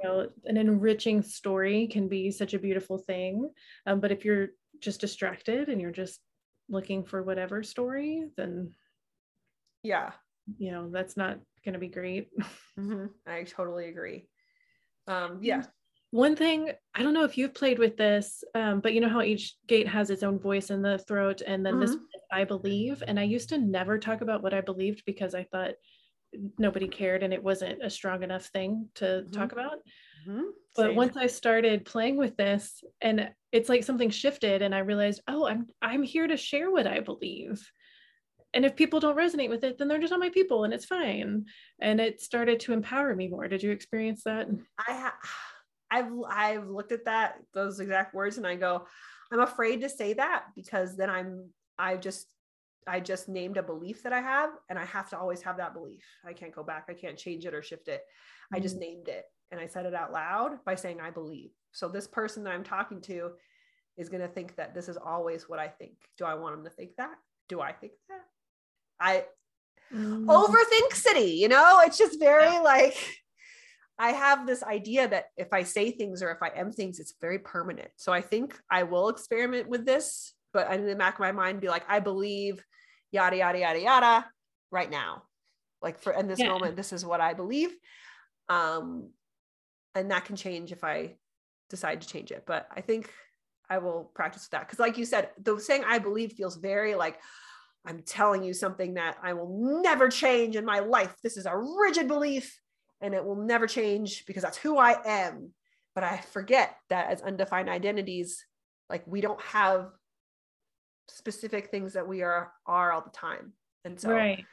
you 0.02 0.04
know 0.04 0.28
an 0.46 0.58
enriching 0.58 1.22
story 1.22 1.88
can 1.88 2.08
be 2.08 2.32
such 2.32 2.54
a 2.54 2.60
beautiful 2.60 2.98
thing 2.98 3.50
um, 3.86 4.00
but 4.00 4.12
if 4.12 4.24
you're 4.26 4.50
just 4.80 5.02
distracted 5.02 5.70
and 5.70 5.80
you're 5.82 5.92
just 5.92 6.20
looking 6.70 7.04
for 7.04 7.24
whatever 7.24 7.64
story 7.64 8.26
then 8.38 8.72
yeah, 9.84 10.12
you 10.58 10.72
know 10.72 10.90
that's 10.92 11.16
not 11.16 11.40
going 11.64 11.74
to 11.74 11.80
be 11.80 11.88
great 11.88 12.30
Mhm. 12.78 13.10
I 13.28 13.44
totally 13.44 13.90
agree. 13.90 14.28
Um, 15.08 15.40
yeah, 15.42 15.64
One 16.12 16.36
thing, 16.36 16.72
I 16.96 17.04
don't 17.04 17.14
know 17.14 17.24
if 17.26 17.38
you've 17.38 17.54
played 17.54 17.78
with 17.78 17.98
this, 17.98 18.44
um, 18.56 18.80
but 18.80 18.94
you 18.94 19.02
know 19.02 19.10
how 19.10 19.22
each 19.22 19.58
gate 19.68 19.88
has 19.88 20.10
its 20.10 20.24
own 20.24 20.40
voice 20.40 20.70
in 20.70 20.82
the 20.82 20.98
throat, 21.00 21.42
and 21.46 21.66
then 21.66 21.80
this 21.80 21.92
Mhm. 21.92 21.98
one 21.98 22.06
is 22.16 22.22
I 22.32 22.44
believe. 22.46 23.04
And 23.06 23.20
I 23.20 23.24
used 23.24 23.50
to 23.50 23.58
never 23.58 23.98
talk 24.00 24.22
about 24.22 24.42
what 24.44 24.54
I 24.54 24.62
believed 24.62 25.04
because 25.06 25.36
I 25.36 25.44
thought 25.44 25.76
nobody 26.58 26.88
cared 26.88 27.24
and 27.24 27.34
it 27.34 27.44
wasn't 27.44 27.84
a 27.84 27.90
strong 27.90 28.24
enough 28.24 28.46
thing 28.48 28.90
to 28.96 29.24
talk 29.32 29.52
about. 29.52 29.80
Mhm. 30.30 30.52
But 30.76 30.88
Same. 30.88 30.96
once 30.96 31.18
I 31.18 31.28
started 31.28 31.86
playing 31.86 32.18
with 32.18 32.38
this, 32.38 32.84
and 33.02 33.32
it's 33.52 33.70
like 33.70 33.84
something 33.84 34.10
shifted, 34.10 34.62
and 34.62 34.74
I 34.76 34.80
realized, 34.80 35.22
oh, 35.28 35.48
I'm 35.48 35.68
I'm 35.82 36.04
here 36.04 36.28
to 36.28 36.38
share 36.38 36.72
what 36.72 36.88
I 36.88 37.00
believe. 37.00 37.70
And 38.54 38.66
if 38.66 38.76
people 38.76 39.00
don't 39.00 39.18
resonate 39.18 39.50
with 39.50 39.64
it, 39.64 39.78
then 39.78 39.88
they're 39.88 40.00
just 40.00 40.12
not 40.12 40.20
my 40.20 40.30
people, 40.30 40.64
and 40.64 40.74
it's 40.74 40.86
fine. 40.86 41.46
And 41.80 42.00
it 42.00 42.22
started 42.22 42.60
to 42.62 42.74
empower 42.74 43.16
me 43.16 43.28
more. 43.28 43.48
Did 43.48 43.64
you 43.64 43.72
experience 43.72 44.24
that? 44.24 44.48
I 44.88 44.94
ha- 44.94 45.20
I've 45.92 46.12
I've 46.28 46.68
looked 46.68 46.92
at 46.92 47.06
that 47.06 47.40
those 47.54 47.80
exact 47.80 48.14
words 48.14 48.38
and 48.38 48.46
I 48.46 48.56
go, 48.56 48.86
I'm 49.32 49.40
afraid 49.40 49.82
to 49.82 49.90
say 49.90 50.14
that 50.14 50.46
because 50.56 50.96
then 50.96 51.10
I'm 51.10 51.50
I 51.80 51.98
just 51.98 52.28
I 52.86 53.00
just 53.00 53.28
named 53.28 53.58
a 53.58 53.64
belief 53.64 54.04
that 54.04 54.14
I 54.14 54.22
have 54.22 54.52
and 54.70 54.78
I 54.78 54.86
have 54.86 55.10
to 55.10 55.18
always 55.18 55.42
have 55.42 55.58
that 55.58 55.74
belief. 55.74 56.04
I 56.24 56.34
can't 56.34 56.54
go 56.54 56.64
back. 56.64 56.86
I 56.90 56.94
can't 56.94 57.18
change 57.18 57.46
it 57.46 57.56
or 57.56 57.64
shift 57.64 57.88
it. 57.88 58.04
I 58.54 58.60
just 58.60 58.78
named 58.78 59.08
it 59.08 59.26
and 59.52 59.60
I 59.60 59.68
said 59.68 59.86
it 59.86 59.94
out 59.94 60.12
loud 60.14 60.64
by 60.66 60.76
saying 60.76 61.00
I 61.02 61.12
believe. 61.12 61.52
So 61.72 61.88
this 61.88 62.08
person 62.08 62.44
that 62.44 62.54
I'm 62.54 62.64
talking 62.64 63.02
to 63.02 63.32
is 63.98 64.10
going 64.10 64.22
to 64.22 64.28
think 64.28 64.56
that 64.56 64.74
this 64.74 64.88
is 64.90 64.98
always 64.98 65.50
what 65.50 65.60
I 65.60 65.68
think. 65.68 65.94
Do 66.18 66.26
I 66.26 66.36
want 66.36 66.56
them 66.56 66.64
to 66.66 66.70
think 66.70 66.92
that? 66.98 67.16
Do 67.48 67.62
I 67.62 67.74
think 67.74 67.94
that? 68.10 68.22
I 69.00 69.26
Mm. 69.92 70.28
overthink 70.28 70.94
city 70.94 71.32
you 71.32 71.48
know 71.48 71.80
it's 71.84 71.98
just 71.98 72.20
very 72.20 72.60
like 72.60 72.96
i 73.98 74.12
have 74.12 74.46
this 74.46 74.62
idea 74.62 75.08
that 75.08 75.26
if 75.36 75.52
i 75.52 75.64
say 75.64 75.90
things 75.90 76.22
or 76.22 76.30
if 76.30 76.38
i 76.44 76.50
am 76.50 76.72
things 76.72 77.00
it's 77.00 77.16
very 77.20 77.40
permanent 77.40 77.90
so 77.96 78.14
i 78.14 78.22
think 78.22 78.56
i 78.70 78.84
will 78.84 79.10
experiment 79.10 79.68
with 79.68 79.84
this 79.84 80.36
but 80.54 80.72
in 80.72 80.86
the 80.86 80.96
back 80.96 81.16
of 81.16 81.22
my 81.22 81.32
mind 81.32 81.60
be 81.60 81.70
like 81.70 81.84
i 81.90 82.00
believe 82.00 82.64
yada 83.12 83.38
yada 83.38 83.58
yada 83.58 83.80
yada 83.80 84.26
right 84.70 84.92
now 84.92 85.24
like 85.82 85.98
for 86.00 86.14
in 86.14 86.28
this 86.28 86.38
Yeah. 86.38 86.50
moment 86.50 86.76
this 86.76 86.94
is 86.94 87.04
what 87.04 87.20
i 87.20 87.34
believe 87.34 87.72
um 88.48 89.10
and 89.96 90.12
that 90.12 90.26
can 90.26 90.36
change 90.36 90.72
if 90.72 90.84
i 90.84 91.16
decide 91.70 92.02
to 92.02 92.08
change 92.08 92.32
it 92.32 92.44
but 92.46 92.68
i 92.76 92.82
think 92.82 93.12
i 93.70 93.78
will 93.78 94.12
practice 94.14 94.44
with 94.44 94.52
that 94.52 94.68
because 94.68 94.80
like 94.80 94.98
you 94.98 95.06
said 95.06 95.30
the 95.42 95.60
saying 95.60 95.84
i 95.86 96.00
believe 96.00 96.34
feels 96.34 96.56
very 96.56 96.96
like 96.96 97.20
I'm 97.86 98.02
telling 98.02 98.44
you 98.44 98.54
something 98.54 98.96
that 98.96 99.18
I 99.24 99.34
will 99.34 99.82
never 99.82 100.10
change 100.10 100.56
in 100.56 100.66
my 100.66 100.80
life. 100.80 101.16
This 101.24 101.38
is 101.38 101.46
a 101.46 101.58
rigid 101.58 102.08
belief 102.08 102.60
and 103.02 103.14
it 103.14 103.24
will 103.24 103.36
never 103.36 103.68
change 103.68 104.26
because 104.26 104.44
that's 104.44 104.58
who 104.58 104.78
I 104.78 104.98
am. 105.06 105.54
But 105.96 106.04
I 106.04 106.18
forget 106.18 106.76
that 106.90 107.10
as 107.10 107.22
undefined 107.22 107.70
identities, 107.70 108.46
like 108.90 109.04
we 109.08 109.22
don't 109.22 109.42
have 109.42 109.90
specific 111.08 111.72
things 111.72 111.94
that 111.94 112.08
we 112.08 112.22
are 112.22 112.52
are 112.66 112.92
all 112.92 113.02
the 113.02 113.10
time. 113.10 113.54
And 113.86 114.00
so 114.00 114.12
right. 114.12 114.46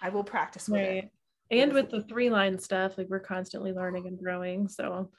I 0.00 0.10
will 0.10 0.24
practice 0.24 0.68
with 0.68 0.80
it. 0.80 1.10
And 1.50 1.72
With- 1.72 1.90
the 1.90 2.02
three 2.02 2.30
line 2.30 2.58
stuff, 2.58 2.96
like 2.98 3.08
we're 3.08 3.20
constantly 3.20 3.72
learning 3.72 4.06
and 4.06 4.18
growing. 4.18 4.68
So 4.68 5.10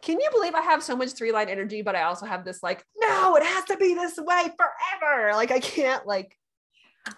can 0.00 0.18
you 0.20 0.28
believe 0.32 0.54
I 0.54 0.62
have 0.62 0.82
so 0.82 0.96
much 0.96 1.12
three 1.12 1.32
line 1.32 1.48
energy, 1.48 1.82
but 1.82 1.94
I 1.94 2.02
also 2.02 2.26
have 2.26 2.44
this 2.44 2.62
like, 2.62 2.84
no, 2.96 3.36
it 3.36 3.42
has 3.44 3.64
to 3.66 3.76
be 3.76 3.94
this 3.94 4.16
way 4.18 4.48
forever. 4.56 5.32
Like 5.34 5.50
I 5.50 5.60
can't 5.60 6.06
like 6.06 6.36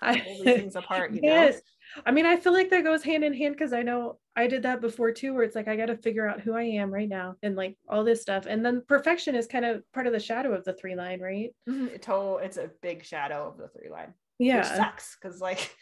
I, 0.03 0.19
things 0.45 0.77
apart, 0.77 1.13
you 1.15 1.21
know? 1.23 1.29
yes. 1.29 1.61
I 2.07 2.11
mean, 2.11 2.27
I 2.27 2.37
feel 2.37 2.53
like 2.53 2.71
that 2.71 2.83
goes 2.83 3.03
hand 3.05 3.23
in 3.25 3.35
hand 3.35 3.55
because 3.55 3.73
I 3.73 3.83
know 3.83 4.19
I 4.35 4.47
did 4.49 4.63
that 4.63 4.81
before 4.81 5.13
too, 5.13 5.33
where 5.33 5.45
it's 5.45 5.55
like 5.55 5.69
I 5.69 5.77
got 5.77 5.87
to 5.87 5.97
figure 5.97 6.27
out 6.27 6.41
who 6.41 6.55
I 6.55 6.63
am 6.63 6.91
right 6.93 7.09
now 7.09 7.37
and 7.43 7.55
like 7.55 7.77
all 7.89 8.03
this 8.05 8.21
stuff. 8.23 8.47
And 8.47 8.65
then 8.65 8.83
perfection 8.89 9.35
is 9.35 9.47
kind 9.47 9.65
of 9.65 9.83
part 9.93 10.07
of 10.07 10.13
the 10.13 10.19
shadow 10.19 10.53
of 10.55 10.65
the 10.65 10.73
three 10.73 10.97
line, 10.97 11.21
right? 11.21 11.55
Mhm, 11.69 11.91
It 11.95 12.03
total, 12.03 12.39
it's 12.39 12.57
a 12.57 12.71
big 12.83 13.05
shadow 13.05 13.47
of 13.47 13.59
the 13.59 13.69
three 13.69 13.91
line, 13.91 14.15
which 14.39 14.49
Yeah. 14.49 14.63
sucks 14.63 15.17
because 15.21 15.41
like 15.41 15.77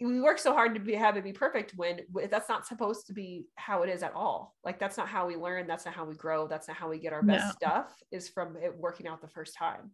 we 0.00 0.20
work 0.20 0.38
so 0.38 0.52
hard 0.52 0.74
to 0.74 0.80
be 0.80 0.94
have 0.94 1.16
it 1.16 1.24
be 1.24 1.32
perfect 1.32 1.72
when 1.76 2.00
that's 2.30 2.48
not 2.48 2.66
supposed 2.66 3.06
to 3.06 3.12
be 3.14 3.46
how 3.54 3.82
it 3.82 3.88
is 3.88 4.02
at 4.02 4.12
all. 4.14 4.54
Like 4.64 4.78
that's 4.78 4.96
not 4.96 5.08
how 5.08 5.26
we 5.26 5.36
learn. 5.36 5.66
That's 5.66 5.86
not 5.86 5.94
how 5.94 6.04
we 6.04 6.14
grow. 6.14 6.46
That's 6.46 6.68
not 6.68 6.76
how 6.76 6.90
we 6.90 6.98
get 6.98 7.12
our 7.14 7.22
best 7.22 7.46
No. 7.62 7.68
stuff. 7.68 7.94
Is 8.10 8.28
from 8.28 8.56
it 8.56 8.76
working 8.76 9.06
out 9.06 9.22
the 9.22 9.28
first 9.28 9.54
time. 9.56 9.92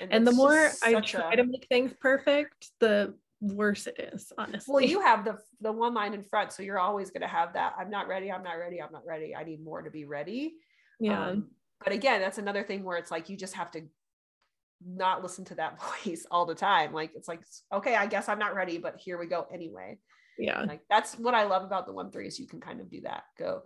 And 0.00 0.26
the 0.26 0.32
more 0.32 0.70
I 0.82 1.00
try 1.00 1.32
a- 1.32 1.36
to 1.36 1.44
make 1.44 1.66
things 1.68 1.94
perfect, 2.00 2.70
the 2.80 3.14
worse 3.40 3.86
it 3.86 4.12
is, 4.14 4.32
honestly. 4.38 4.72
well 4.72 4.82
you 4.82 5.00
have 5.00 5.24
the 5.24 5.36
the 5.60 5.70
one 5.70 5.92
line 5.92 6.14
in 6.14 6.22
front 6.22 6.50
so 6.50 6.62
you're 6.62 6.78
always 6.78 7.10
going 7.10 7.20
to 7.20 7.26
have 7.28 7.52
that 7.52 7.74
i'm 7.76 7.90
not 7.90 8.08
ready 8.08 8.32
i'm 8.32 8.42
not 8.42 8.54
ready 8.54 8.80
i'm 8.80 8.90
not 8.90 9.04
ready 9.04 9.36
i 9.36 9.44
need 9.44 9.62
more 9.62 9.82
to 9.82 9.90
be 9.90 10.06
ready 10.06 10.54
yeah. 10.98 11.28
Um, 11.28 11.50
but 11.82 11.92
again 11.92 12.22
that's 12.22 12.38
another 12.38 12.62
thing 12.62 12.84
where 12.84 12.96
it's 12.96 13.10
like 13.10 13.28
you 13.28 13.36
just 13.36 13.52
have 13.54 13.70
to 13.72 13.82
not 14.86 15.22
listen 15.22 15.44
to 15.44 15.54
that 15.54 15.78
voice 16.04 16.26
all 16.30 16.46
the 16.46 16.54
time 16.54 16.92
like 16.92 17.12
it's 17.14 17.28
like 17.28 17.40
okay 17.72 17.94
i 17.96 18.06
guess 18.06 18.28
i'm 18.28 18.38
not 18.38 18.54
ready 18.54 18.78
but 18.78 18.96
here 18.96 19.18
we 19.18 19.26
go 19.26 19.46
anyway 19.52 19.98
yeah. 20.38 20.62
like 20.62 20.80
that's 20.90 21.14
what 21.18 21.34
i 21.34 21.44
love 21.44 21.62
about 21.62 21.86
the 21.86 21.92
one 21.92 22.10
three 22.10 22.26
is 22.26 22.38
you 22.38 22.46
can 22.46 22.60
kind 22.60 22.80
of 22.80 22.90
do 22.90 23.00
that 23.00 23.24
go 23.38 23.62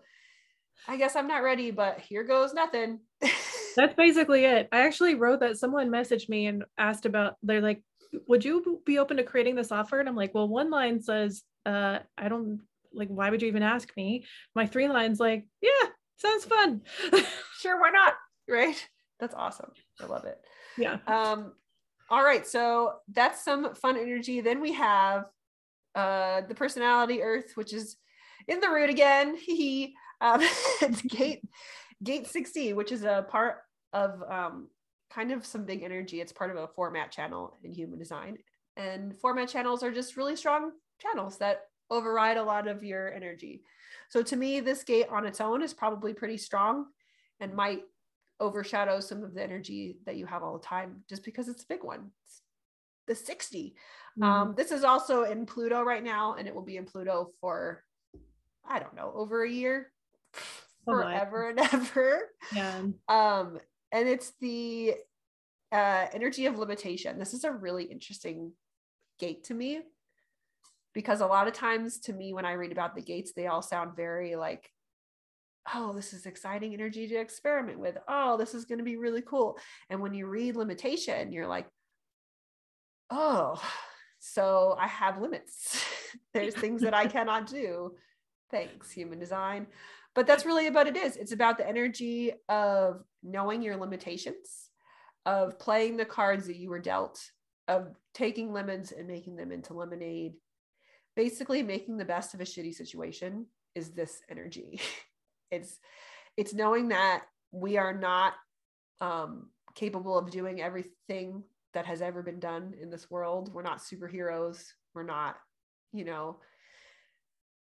i 0.87 0.97
guess 0.97 1.17
i'm 1.17 1.29
not 1.29 1.43
ready 1.43 1.71
but 1.71 2.01
here 2.01 2.25
goes 2.25 2.55
nothing 2.55 3.01
That's 3.77 3.95
basically 3.95 4.45
it. 4.45 4.69
I 4.73 4.81
actually 4.81 5.15
wrote 5.15 5.39
that 5.39 5.57
someone 5.57 5.89
messaged 5.89 6.29
me 6.29 6.47
and 6.49 6.65
asked 6.79 7.07
about, 7.07 7.37
they're 7.45 7.61
like, 7.61 7.81
would 8.27 8.45
you 8.45 8.83
be 8.85 8.99
open 8.99 9.19
to 9.19 9.23
creating 9.23 9.55
the 9.55 9.63
software? 9.63 10.01
And 10.01 10.09
I'm 10.09 10.17
like, 10.17 10.35
well, 10.35 10.49
one 10.49 10.69
line 10.69 11.01
says, 11.01 11.45
uh, 11.65 12.01
I 12.17 12.29
don't 12.29 12.63
like, 12.93 13.07
why 13.07 13.31
would 13.31 13.41
you 13.41 13.47
even 13.47 13.63
ask 13.63 13.97
me? 13.97 14.25
My 14.57 14.67
three 14.67 14.89
lines 14.89 15.21
like, 15.21 15.47
yeah, 15.63 15.91
sounds 16.17 16.45
fun. 16.45 16.83
sure 17.61 17.81
why 17.81 17.91
not 17.91 18.15
right 18.49 18.89
that's 19.21 19.35
awesome 19.35 19.71
i 20.01 20.07
love 20.07 20.25
it 20.25 20.39
yeah. 20.79 20.99
Um, 21.07 21.53
all 22.11 22.25
right, 22.25 22.47
so 22.47 22.95
that's 23.13 23.45
some 23.45 23.75
fun 23.75 23.97
energy. 23.97 24.41
Then 24.41 24.61
we 24.61 24.73
have 24.73 25.27
uh 25.95 26.43
the 26.43 26.55
personality 26.55 27.23
earth, 27.23 27.53
which 27.55 27.73
is 27.73 27.97
in 28.47 28.61
the 28.61 28.69
root 28.69 28.91
again. 28.91 29.37
He 29.41 29.95
um 30.21 30.41
it's 30.83 31.03
gate 31.03 31.43
gate 32.03 32.27
60, 32.27 32.73
which 32.73 32.93
is 32.93 33.05
a 33.05 33.27
part 33.29 33.57
of 33.93 34.23
um 34.29 34.69
kind 35.11 35.33
of 35.33 35.45
some 35.45 35.65
big 35.65 35.83
energy. 35.83 36.21
It's 36.21 36.33
part 36.33 36.51
of 36.51 36.57
a 36.57 36.69
format 36.69 37.11
channel 37.11 37.59
in 37.63 37.73
human 37.73 37.99
design. 37.99 38.39
And 38.77 39.19
format 39.19 39.49
channels 39.49 39.83
are 39.83 39.91
just 39.91 40.17
really 40.17 40.37
strong 40.37 40.73
channels 41.01 41.39
that 41.39 41.63
override 41.91 42.37
a 42.37 42.43
lot 42.43 42.69
of 42.69 42.85
your 42.85 43.13
energy. 43.13 43.63
So 44.11 44.23
to 44.23 44.37
me, 44.37 44.61
this 44.61 44.85
gate 44.85 45.09
on 45.11 45.27
its 45.27 45.41
own 45.41 45.63
is 45.63 45.75
probably 45.75 46.15
pretty 46.15 46.37
strong 46.37 46.87
and 47.41 47.55
might 47.55 47.83
overshadow 48.41 49.01
some 49.01 49.23
of 49.23 49.35
the 49.35 49.43
energy 49.43 49.99
that 50.07 50.17
you 50.17 50.27
have 50.27 50.43
all 50.43 50.59
the 50.59 50.65
time 50.65 51.03
just 51.09 51.25
because 51.25 51.49
it's 51.49 51.65
a 51.65 51.69
big 51.69 51.83
one. 51.83 52.11
It's 52.25 52.43
the 53.07 53.15
60. 53.15 53.75
Mm-hmm. 54.19 54.23
Um, 54.23 54.55
this 54.57 54.71
is 54.71 54.85
also 54.85 55.25
in 55.25 55.47
Pluto 55.47 55.83
right 55.83 56.03
now, 56.03 56.35
and 56.35 56.47
it 56.47 56.55
will 56.55 56.63
be 56.63 56.77
in 56.77 56.85
Pluto 56.85 57.31
for, 57.41 57.85
I 58.69 58.79
don't 58.79 58.95
know, 58.95 59.13
over 59.15 59.45
a 59.45 59.51
year, 59.51 59.93
Oh 60.87 60.93
forever 60.93 61.51
and 61.51 61.59
ever. 61.61 62.31
yeah. 62.55 62.83
Um, 63.09 63.59
and 63.93 64.09
it's 64.09 64.33
the 64.41 64.95
uh, 65.71 66.07
energy 66.13 66.47
of 66.47 66.59
limitation. 66.59 67.19
This 67.19 67.35
is 67.35 67.45
a 67.45 67.53
really 67.53 67.85
interesting 67.85 68.53
gate 69.19 69.45
to 69.45 69.55
me 69.55 69.81
because 70.95 71.21
a 71.21 71.27
lot 71.27 71.47
of 71.47 71.55
times 71.55 71.99
to 72.01 72.13
me, 72.13 72.33
when 72.33 72.47
I 72.47 72.53
read 72.53 72.73
about 72.73 72.95
the 72.95 73.03
gates, 73.03 73.33
they 73.33 73.47
all 73.47 73.63
sound 73.63 73.97
very 73.97 74.37
like, 74.37 74.71
oh, 75.75 75.93
this 75.93 76.13
is 76.13 76.27
exciting 76.27 76.75
energy 76.75 77.07
to 77.09 77.17
experiment 77.17 77.79
with. 77.79 77.97
Oh, 78.09 78.37
this 78.37 78.55
is 78.55 78.65
going 78.65 78.79
to 78.79 78.85
be 78.85 78.97
really 78.97 79.23
cool. 79.23 79.59
And 79.91 80.01
when 80.01 80.15
you 80.15 80.27
read 80.27 80.57
limitation, 80.57 81.33
you're 81.33 81.47
like, 81.47 81.67
oh, 83.11 83.61
so 84.19 84.77
I 84.79 84.87
have 84.87 85.21
limits. 85.21 85.85
There's 86.35 86.55
things 86.55 86.83
that 86.83 86.95
I 86.95 87.07
cannot 87.09 87.47
do. 87.47 87.95
Thanks, 88.51 88.91
human 88.91 89.19
design. 89.19 89.67
But 90.15 90.27
that's 90.27 90.47
really 90.47 90.69
what 90.71 90.87
it 90.87 90.97
is. 90.97 91.17
It's 91.17 91.33
about 91.33 91.59
the 91.59 91.69
energy 91.69 92.33
of 92.49 93.05
knowing 93.23 93.63
your 93.63 93.77
limitations, 93.77 94.71
of 95.27 95.59
playing 95.59 95.97
the 95.97 96.05
cards 96.05 96.47
that 96.47 96.57
you 96.57 96.71
were 96.71 96.81
dealt, 96.81 97.21
of 97.69 97.95
taking 98.15 98.53
lemons 98.53 98.91
and 98.91 99.07
making 99.07 99.37
them 99.37 99.53
into 99.53 99.75
lemonade. 99.75 100.35
Basically, 101.15 101.63
making 101.63 101.99
the 101.99 102.05
best 102.05 102.35
of 102.35 102.41
a 102.41 102.45
shitty 102.45 102.75
situation 102.75 103.47
is 103.75 103.91
this 103.91 104.21
energy. 104.31 104.81
It's 105.51 105.79
it's 106.37 106.55
knowing 106.55 106.89
that 106.89 107.25
we 107.51 107.77
are 107.79 107.95
not 107.95 108.35
um, 109.01 109.51
capable 109.75 110.19
of 110.19 110.31
doing 110.31 110.61
everything 110.61 111.43
that 111.75 111.87
has 111.87 112.03
ever 112.03 112.23
been 112.23 112.41
done 112.41 112.75
in 112.81 112.91
this 112.91 113.11
world. 113.11 113.53
We're 113.53 113.63
not 113.63 113.79
superheroes. 113.79 114.65
We're 114.95 115.03
not, 115.05 115.37
you 115.93 116.05
know, 116.05 116.41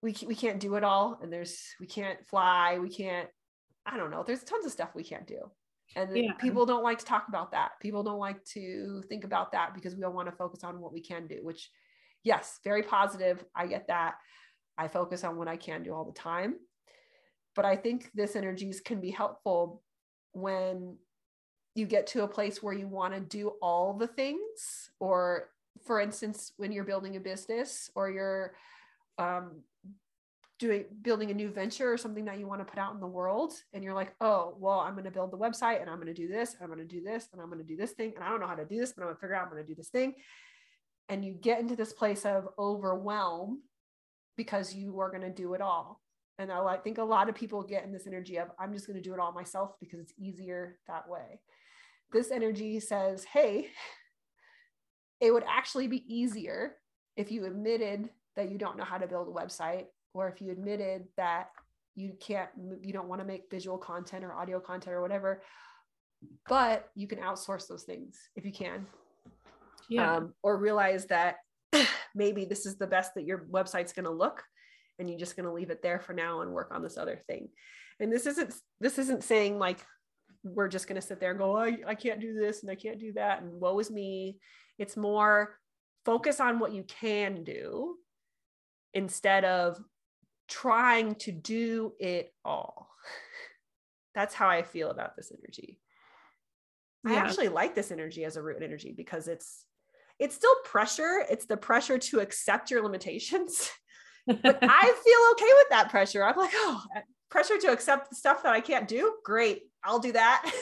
we 0.02 0.16
we 0.26 0.36
can't 0.36 0.60
do 0.60 0.76
it 0.76 0.84
all. 0.84 1.20
And 1.22 1.32
there's 1.32 1.60
we 1.80 1.88
can't 1.88 2.26
fly. 2.26 2.80
We 2.80 2.90
can't. 2.90 3.30
I 3.86 3.98
don't 3.98 4.12
know. 4.12 4.24
There's 4.26 4.44
tons 4.44 4.66
of 4.66 4.72
stuff 4.72 4.90
we 4.96 5.04
can't 5.04 5.28
do. 5.28 5.52
And 5.96 6.16
Yeah. 6.16 6.34
people 6.34 6.66
don't 6.66 6.84
like 6.84 7.00
to 7.00 7.06
talk 7.06 7.28
about 7.28 7.52
that. 7.52 7.72
People 7.82 8.04
don't 8.04 8.20
like 8.20 8.44
to 8.54 9.04
think 9.10 9.24
about 9.24 9.52
that 9.52 9.74
because 9.74 9.96
we 9.96 10.02
don't 10.02 10.16
want 10.16 10.30
to 10.30 10.36
focus 10.36 10.64
on 10.64 10.80
what 10.80 10.94
we 10.94 11.02
can 11.02 11.28
do, 11.28 11.40
which, 11.42 11.70
yes, 12.24 12.60
very 12.64 12.84
positive. 12.84 13.44
I 13.56 13.68
get 13.68 13.88
that. 13.88 14.16
I 14.78 14.88
focus 14.88 15.24
on 15.24 15.36
what 15.38 15.48
I 15.48 15.58
can 15.58 15.84
do 15.84 15.94
all 15.94 16.06
the 16.06 16.14
time. 16.20 16.56
But 17.56 17.66
I 17.66 17.76
think 17.76 18.10
this 18.14 18.36
energies 18.36 18.80
can 18.80 19.02
be 19.02 19.12
helpful 19.12 19.82
when 20.34 20.98
you 21.76 21.86
get 21.86 22.08
to 22.08 22.24
a 22.24 22.28
place 22.28 22.62
where 22.62 22.74
you 22.74 22.88
want 22.88 23.14
to 23.14 23.20
do 23.20 23.54
all 23.62 23.94
the 23.94 24.08
things, 24.08 24.92
or 25.00 25.50
for 25.86 26.00
instance, 26.00 26.54
when 26.58 26.72
you're 26.72 26.84
building 26.84 27.16
a 27.16 27.20
business 27.20 27.90
or 27.96 28.10
you're 28.10 28.54
um, 29.18 29.62
doing 30.62 30.86
building 31.02 31.32
a 31.32 31.34
new 31.34 31.50
venture 31.50 31.92
or 31.92 31.98
something 31.98 32.26
that 32.26 32.38
you 32.38 32.46
want 32.46 32.62
to 32.62 32.66
put 32.66 32.78
out 32.78 32.94
in 32.94 33.00
the 33.00 33.08
world 33.08 33.52
and 33.74 33.84
you're 33.84 33.96
like 33.96 34.14
oh 34.22 34.56
well 34.60 34.80
i'm 34.80 34.94
going 34.94 35.04
to 35.04 35.10
build 35.10 35.32
the 35.32 35.38
website 35.38 35.82
and 35.82 35.90
i'm 35.90 35.96
going 35.96 36.06
to 36.06 36.14
do 36.14 36.28
this 36.28 36.54
and 36.54 36.62
i'm 36.62 36.68
going 36.68 36.88
to 36.88 36.96
do 36.96 37.02
this 37.04 37.28
and 37.34 37.42
i'm 37.42 37.48
going 37.50 37.60
to 37.60 37.68
do 37.68 37.76
this 37.76 37.94
thing 37.94 38.14
and 38.16 38.24
i 38.24 38.30
don't 38.30 38.40
know 38.40 38.46
how 38.46 38.54
to 38.54 38.64
do 38.64 38.78
this 38.78 38.94
but 38.94 39.02
i'm 39.02 39.08
going 39.08 39.16
to 39.16 39.20
figure 39.20 39.36
out 39.36 39.46
i'm 39.46 39.52
going 39.52 39.64
to 39.64 39.68
do 39.68 39.74
this 39.74 39.90
thing 39.90 40.14
and 41.10 41.26
you 41.26 41.34
get 41.34 41.60
into 41.60 41.76
this 41.76 41.94
place 41.94 42.26
of 42.26 42.48
overwhelm 42.60 43.60
because 44.38 44.76
you 44.76 45.00
are 45.00 45.10
going 45.10 45.24
to 45.24 45.32
do 45.32 45.56
it 45.56 45.62
all 45.62 46.00
and 46.42 46.52
I 46.52 46.78
think 46.78 46.98
a 46.98 47.04
lot 47.04 47.30
of 47.30 47.36
people 47.36 47.64
get 47.64 47.84
in 47.84 47.92
this 47.92 48.08
energy 48.08 48.38
of 48.38 48.50
i'm 48.60 48.74
just 48.74 48.88
going 48.88 48.98
to 48.98 49.04
do 49.04 49.14
it 49.14 49.20
all 49.20 49.32
myself 49.32 49.72
because 49.80 50.00
it's 50.00 50.14
easier 50.18 50.78
that 50.88 51.08
way 51.08 51.40
this 52.12 52.32
energy 52.32 52.80
says 52.80 53.24
hey 53.24 53.68
it 55.22 55.32
would 55.32 55.44
actually 55.48 55.88
be 55.88 56.04
easier 56.14 56.76
if 57.16 57.32
you 57.32 57.46
admitted 57.46 58.10
that 58.36 58.50
you 58.50 58.58
don't 58.58 58.78
know 58.78 58.84
how 58.84 58.98
to 58.98 59.08
build 59.08 59.28
a 59.28 59.32
website 59.32 59.86
or 60.14 60.28
if 60.28 60.42
you 60.42 60.50
admitted 60.50 61.04
that 61.18 61.50
you 61.96 62.14
can't 62.20 62.50
you 62.82 62.94
don't 62.94 63.08
want 63.08 63.22
to 63.22 63.28
make 63.28 63.44
visual 63.52 63.78
content 63.78 64.24
or 64.24 64.34
audio 64.34 64.60
content 64.60 64.96
or 64.96 65.02
whatever 65.02 65.42
but 66.48 66.90
you 66.96 67.08
can 67.08 67.20
outsource 67.20 67.68
those 67.68 67.84
things 67.84 68.18
if 68.36 68.46
you 68.46 68.52
can 68.52 68.86
Yeah. 69.90 70.16
um, 70.18 70.34
or 70.44 70.58
realize 70.58 71.06
that 71.08 71.38
maybe 72.16 72.46
this 72.46 72.66
is 72.66 72.78
the 72.78 72.88
best 72.88 73.14
that 73.16 73.26
your 73.26 73.46
website's 73.52 73.94
going 73.94 74.06
to 74.06 74.12
look 74.12 74.44
and 75.02 75.10
you're 75.10 75.20
just 75.20 75.36
going 75.36 75.46
to 75.46 75.52
leave 75.52 75.72
it 75.72 75.82
there 75.82 76.00
for 76.00 76.14
now 76.14 76.42
and 76.42 76.52
work 76.52 76.72
on 76.72 76.82
this 76.82 76.98
other 76.98 77.20
thing. 77.28 77.50
And 78.00 78.14
this 78.14 78.26
isn't 78.26 78.54
this 78.80 78.98
isn't 78.98 79.24
saying 79.24 79.60
like 79.60 79.80
we're 80.44 80.68
just 80.68 80.88
going 80.88 81.00
to 81.00 81.06
sit 81.06 81.20
there 81.20 81.32
and 81.32 81.40
go 81.40 81.58
oh, 81.58 81.60
I, 81.60 81.78
I 81.86 81.96
can't 81.96 82.20
do 82.20 82.34
this 82.34 82.64
and 82.64 82.72
i 82.72 82.76
can't 82.76 83.00
do 83.00 83.14
that 83.14 83.42
and 83.42 83.60
woe 83.60 83.78
is 83.80 83.92
me. 83.92 84.38
It's 84.78 84.96
more 84.96 85.58
focus 86.06 86.40
on 86.40 86.60
what 86.60 86.72
you 86.72 86.84
can 86.84 87.44
do 87.44 87.96
instead 88.94 89.44
of 89.44 89.80
trying 90.48 91.16
to 91.16 91.32
do 91.32 91.94
it 92.00 92.34
all. 92.46 92.90
That's 94.16 94.34
how 94.34 94.50
i 94.50 94.62
feel 94.62 94.90
about 94.90 95.16
this 95.16 95.32
energy. 95.38 95.80
I 97.06 97.16
actually 97.16 97.50
like 97.50 97.74
this 97.74 97.90
energy 97.90 98.26
as 98.26 98.38
a 98.38 98.44
root 98.44 98.62
energy 98.62 98.94
because 98.96 99.28
it's 99.28 99.66
it's 100.20 100.36
still 100.36 100.54
pressure. 100.64 101.26
It's 101.32 101.48
the 101.48 101.58
pressure 101.58 101.98
to 101.98 102.20
accept 102.20 102.70
your 102.70 102.84
limitations 102.84 103.72
but 104.28 104.60
I 104.62 104.94
feel 105.04 105.32
okay 105.32 105.54
with 105.58 105.70
that 105.70 105.90
pressure. 105.90 106.24
I'm 106.24 106.38
like, 106.38 106.52
oh, 106.54 106.84
pressure 107.30 107.58
to 107.58 107.72
accept 107.72 108.10
the 108.10 108.16
stuff 108.16 108.44
that 108.44 108.54
I 108.54 108.62
can't 108.62 108.88
do. 108.88 109.16
Great, 109.24 109.64
I'll 109.84 110.00
do 110.00 110.12
that. 110.14 110.50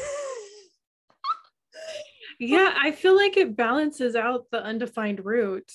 yeah 2.42 2.74
i 2.78 2.90
feel 2.92 3.16
like 3.18 3.36
it 3.36 3.56
balances 3.58 4.16
out 4.16 4.46
the 4.50 4.64
undefined 4.64 5.26
root 5.26 5.70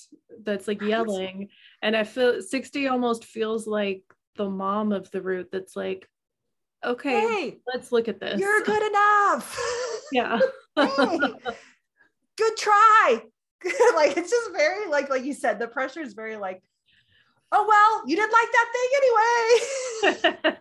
that's 0.45 0.67
like 0.67 0.81
yelling 0.81 1.49
and 1.83 1.95
i 1.95 2.03
feel 2.03 2.41
60 2.41 2.89
almost 2.89 3.25
feels 3.27 3.67
like 3.67 4.03
the 4.37 4.49
mom 4.49 4.91
of 4.93 5.11
the 5.11 5.21
root 5.21 5.49
that's 5.53 5.77
like 5.77 6.09
okay, 6.85 7.21
Hey, 7.21 7.59
let's 7.67 7.93
look 7.93 8.09
at 8.09 8.21
this. 8.21 8.39
you're 8.39 8.61
good 8.63 8.83
enough. 8.83 9.59
Yeah. 10.13 10.39
hey, 10.77 11.19
good 12.37 12.57
try. 12.59 13.23
like 13.97 14.17
it's 14.17 14.31
just 14.31 14.53
very 14.53 14.87
like 14.89 15.09
like 15.09 15.25
you 15.25 15.33
said, 15.33 15.59
the 15.59 15.67
pressure 15.67 16.03
is 16.03 16.13
very 16.13 16.37
like, 16.37 16.63
oh 17.53 17.67
well, 17.69 18.03
you 18.07 18.17
didn't 18.17 18.33
like 18.33 18.49
that 18.53 18.73
thing 18.75 18.91
anyway. 20.13 20.55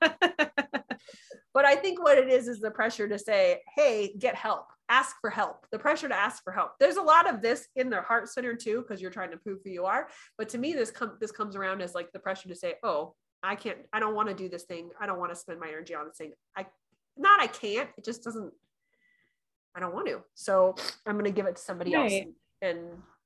but 1.54 1.66
I 1.66 1.76
think 1.76 2.02
what 2.02 2.18
it 2.18 2.30
is 2.30 2.48
is 2.48 2.60
the 2.60 2.72
pressure 2.72 3.08
to 3.08 3.18
say, 3.20 3.62
hey, 3.76 4.16
get 4.18 4.36
help, 4.36 4.68
ask 4.90 5.16
for 5.22 5.30
help. 5.30 5.66
The 5.72 5.80
pressure 5.80 6.08
to 6.08 6.16
ask 6.16 6.44
for 6.44 6.52
help. 6.52 6.74
There's 6.80 6.98
a 6.98 7.02
lot 7.02 7.30
of 7.30 7.42
this 7.42 7.68
in 7.76 7.90
the 7.90 8.02
heart 8.02 8.30
center 8.30 8.56
too, 8.56 8.82
because 8.82 9.02
you're 9.02 9.12
trying 9.12 9.32
to 9.32 9.38
prove 9.38 9.60
who 9.64 9.72
you 9.72 9.86
are. 9.86 10.08
But 10.38 10.50
to 10.50 10.58
me, 10.58 10.74
this 10.74 10.92
com- 10.92 11.18
this 11.20 11.32
comes 11.32 11.56
around 11.56 11.82
as 11.82 11.96
like 11.96 12.12
the 12.12 12.20
pressure 12.20 12.50
to 12.50 12.56
say, 12.56 12.76
oh, 12.84 13.16
I 13.42 13.56
can't, 13.56 13.80
I 13.92 14.00
don't 14.00 14.16
want 14.16 14.30
to 14.30 14.36
do 14.36 14.48
this 14.48 14.64
thing. 14.64 14.90
I 15.00 15.06
don't 15.06 15.20
want 15.20 15.32
to 15.32 15.36
spend 15.36 15.60
my 15.60 15.68
energy 15.68 15.94
on 15.96 16.08
this 16.08 16.18
thing. 16.18 16.32
I 16.56 16.66
not 17.18 17.42
I 17.42 17.48
can't. 17.48 17.90
It 17.98 18.06
just 18.06 18.24
doesn't. 18.24 18.52
I 19.76 19.80
don't 19.80 19.94
want 19.94 20.08
to. 20.08 20.22
So 20.36 20.76
I'm 21.06 21.14
going 21.14 21.26
to 21.26 21.32
give 21.32 21.48
it 21.48 21.56
to 21.56 21.62
somebody 21.62 21.94
else. 21.94 22.12
Right. 22.12 22.28
And 22.62 22.80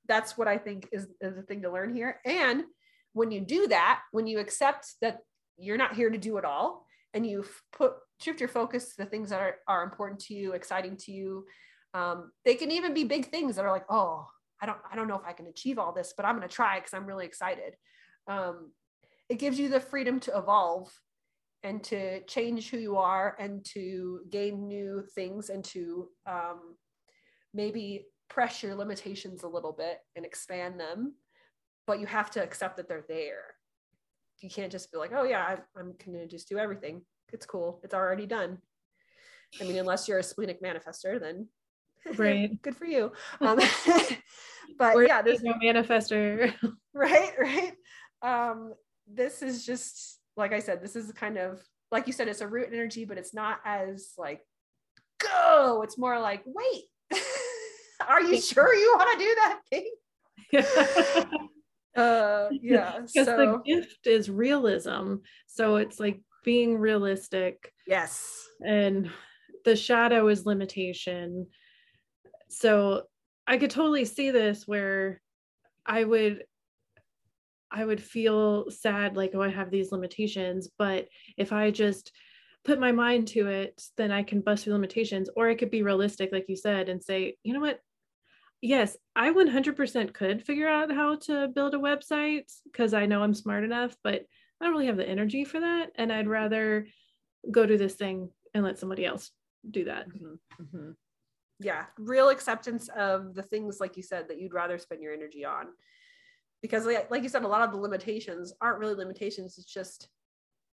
that's 0.06 0.38
what 0.38 0.48
I 0.48 0.56
think 0.56 0.88
is, 0.92 1.06
is 1.20 1.36
the 1.36 1.42
thing 1.42 1.62
to 1.62 1.70
learn 1.70 1.94
here. 1.94 2.20
And 2.24 2.64
when 3.12 3.30
you 3.30 3.40
do 3.40 3.68
that, 3.68 4.00
when 4.12 4.26
you 4.26 4.38
accept 4.38 4.94
that 5.00 5.18
you're 5.56 5.76
not 5.76 5.94
here 5.94 6.10
to 6.10 6.18
do 6.18 6.36
it 6.38 6.44
all, 6.44 6.86
and 7.14 7.26
you 7.26 7.44
put 7.72 7.94
shift 8.20 8.40
your 8.40 8.48
focus 8.48 8.90
to 8.90 9.04
the 9.04 9.06
things 9.06 9.30
that 9.30 9.40
are, 9.40 9.56
are 9.66 9.82
important 9.82 10.20
to 10.20 10.34
you, 10.34 10.52
exciting 10.52 10.96
to 10.96 11.12
you. 11.12 11.46
Um, 11.94 12.32
they 12.44 12.54
can 12.54 12.70
even 12.70 12.94
be 12.94 13.04
big 13.04 13.30
things 13.30 13.56
that 13.56 13.64
are 13.64 13.72
like, 13.72 13.86
oh, 13.88 14.26
I 14.60 14.66
don't, 14.66 14.78
I 14.90 14.96
don't 14.96 15.08
know 15.08 15.16
if 15.16 15.24
I 15.24 15.32
can 15.32 15.46
achieve 15.46 15.78
all 15.78 15.92
this, 15.92 16.12
but 16.16 16.26
I'm 16.26 16.36
going 16.36 16.48
to 16.48 16.54
try 16.54 16.78
because 16.78 16.94
I'm 16.94 17.06
really 17.06 17.26
excited. 17.26 17.76
Um, 18.26 18.72
it 19.28 19.38
gives 19.38 19.58
you 19.58 19.68
the 19.68 19.80
freedom 19.80 20.20
to 20.20 20.36
evolve 20.36 20.90
and 21.62 21.82
to 21.84 22.22
change 22.24 22.70
who 22.70 22.78
you 22.78 22.96
are 22.96 23.36
and 23.38 23.64
to 23.66 24.20
gain 24.30 24.68
new 24.68 25.04
things 25.14 25.50
and 25.50 25.64
to 25.64 26.08
um, 26.26 26.76
maybe 27.54 28.06
press 28.28 28.62
your 28.62 28.74
limitations 28.74 29.42
a 29.42 29.48
little 29.48 29.72
bit 29.72 29.98
and 30.16 30.24
expand 30.24 30.78
them 30.78 31.14
but 31.88 31.98
you 32.00 32.06
have 32.06 32.30
to 32.32 32.42
accept 32.42 32.76
that 32.76 32.86
they're 32.86 33.06
there. 33.08 33.54
You 34.42 34.50
can't 34.50 34.70
just 34.70 34.92
be 34.92 34.98
like 34.98 35.10
oh 35.12 35.24
yeah 35.24 35.40
I, 35.40 35.80
i'm 35.80 35.94
gonna 36.04 36.26
just 36.26 36.48
do 36.48 36.58
everything. 36.58 37.00
It's 37.32 37.46
cool. 37.46 37.80
It's 37.82 37.94
already 37.94 38.26
done. 38.26 38.58
I 39.60 39.64
mean 39.64 39.78
unless 39.78 40.06
you're 40.06 40.18
a 40.18 40.22
splenic 40.22 40.62
manifester 40.62 41.18
then 41.18 41.48
Right. 42.16 42.60
good 42.62 42.76
for 42.76 42.84
you. 42.84 43.10
Um, 43.40 43.58
but 44.78 44.98
yeah 44.98 45.22
there's 45.22 45.42
no 45.42 45.54
manifester. 45.54 46.54
right 46.94 47.32
right. 47.40 47.72
Um 48.22 48.74
this 49.10 49.40
is 49.40 49.64
just 49.64 50.20
like 50.36 50.52
i 50.52 50.58
said 50.60 50.82
this 50.82 50.94
is 50.94 51.10
kind 51.12 51.38
of 51.38 51.60
like 51.90 52.06
you 52.06 52.12
said 52.12 52.28
it's 52.28 52.42
a 52.42 52.46
root 52.46 52.68
energy 52.70 53.06
but 53.06 53.16
it's 53.16 53.32
not 53.32 53.60
as 53.64 54.12
like 54.18 54.42
go. 55.18 55.80
It's 55.82 55.96
more 55.98 56.20
like 56.20 56.42
wait 56.44 56.84
are 58.06 58.20
you 58.22 58.40
sure 58.40 58.74
you 58.74 58.94
want 58.96 59.18
to 59.18 59.24
do 59.24 59.34
that 59.34 59.60
thing 59.70 59.90
uh 61.98 62.50
yeah 62.62 63.00
Because 63.06 63.26
so 63.26 63.36
the 63.36 63.60
gift 63.64 64.06
is 64.06 64.30
realism. 64.30 65.16
So 65.46 65.76
it's 65.76 65.98
like 66.00 66.20
being 66.44 66.78
realistic 66.78 67.72
yes 67.86 68.46
and 68.64 69.10
the 69.64 69.76
shadow 69.76 70.28
is 70.28 70.46
limitation. 70.46 71.46
So 72.48 73.04
I 73.46 73.58
could 73.58 73.70
totally 73.70 74.04
see 74.04 74.30
this 74.30 74.66
where 74.66 75.20
I 75.84 76.04
would 76.04 76.44
I 77.70 77.84
would 77.84 78.02
feel 78.02 78.70
sad 78.70 79.16
like 79.16 79.32
oh 79.34 79.42
I 79.42 79.48
have 79.48 79.70
these 79.70 79.92
limitations, 79.92 80.68
but 80.78 81.08
if 81.36 81.52
I 81.52 81.70
just 81.70 82.12
put 82.64 82.80
my 82.80 82.92
mind 82.92 83.28
to 83.28 83.46
it, 83.46 83.82
then 83.96 84.10
I 84.10 84.22
can 84.22 84.40
bust 84.40 84.64
through 84.64 84.72
limitations 84.74 85.28
or 85.36 85.48
I 85.48 85.54
could 85.54 85.70
be 85.70 85.82
realistic 85.82 86.30
like 86.32 86.46
you 86.48 86.56
said 86.56 86.88
and 86.88 87.02
say, 87.02 87.36
you 87.42 87.52
know 87.52 87.60
what? 87.60 87.80
Yes, 88.60 88.96
I 89.14 89.30
100% 89.30 90.12
could 90.14 90.44
figure 90.44 90.68
out 90.68 90.92
how 90.92 91.16
to 91.16 91.48
build 91.48 91.74
a 91.74 91.78
website 91.78 92.50
because 92.64 92.92
I 92.92 93.06
know 93.06 93.22
I'm 93.22 93.34
smart 93.34 93.62
enough, 93.64 93.96
but 94.02 94.24
I 94.60 94.64
don't 94.64 94.72
really 94.72 94.86
have 94.86 94.96
the 94.96 95.08
energy 95.08 95.44
for 95.44 95.60
that 95.60 95.90
and 95.94 96.12
I'd 96.12 96.26
rather 96.26 96.86
go 97.50 97.66
do 97.66 97.78
this 97.78 97.94
thing 97.94 98.30
and 98.54 98.64
let 98.64 98.78
somebody 98.78 99.04
else 99.06 99.30
do 99.70 99.84
that. 99.84 100.08
Mhm, 100.08 100.38
mhm. 100.60 100.94
yeah 101.60 101.86
real 101.98 102.30
acceptance 102.30 102.88
of 102.88 103.34
the 103.34 103.42
things 103.42 103.80
like 103.80 103.96
you 103.96 104.02
said 104.02 104.28
that 104.28 104.40
you'd 104.40 104.54
rather 104.54 104.78
spend 104.78 105.02
your 105.02 105.12
energy 105.12 105.44
on 105.44 105.66
because 106.62 106.86
like 106.86 107.22
you 107.22 107.28
said 107.28 107.42
a 107.44 107.48
lot 107.48 107.62
of 107.62 107.72
the 107.72 107.76
limitations 107.76 108.52
aren't 108.60 108.78
really 108.78 108.94
limitations 108.94 109.58
it's 109.58 109.72
just 109.72 110.08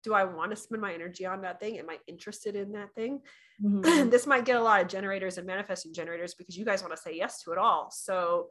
do 0.04 0.13
i 0.13 0.24
want 0.24 0.52
to 0.52 0.58
spend 0.58 0.82
my 0.82 0.94
energy 0.94 1.26
on 1.26 1.42
that 1.42 1.60
thing? 1.60 1.80
Am 1.80 1.89
i 1.89 1.98
interested 2.08 2.56
in 2.56 2.72
that 2.74 2.94
thing? 2.94 3.22
Mhm. 3.62 4.10
this 4.12 4.28
might 4.28 4.46
get 4.46 4.58
a 4.58 4.62
lot 4.62 4.82
of 4.82 4.88
generators 4.88 5.38
and 5.38 5.48
manifesting 5.48 5.94
generators 5.94 6.34
because 6.34 6.58
you 6.58 6.66
guys 6.66 6.82
want 6.82 6.96
to 6.96 7.02
say 7.02 7.16
yes 7.16 7.42
to 7.44 7.52
it 7.52 7.58
all. 7.58 7.89
So 7.92 8.50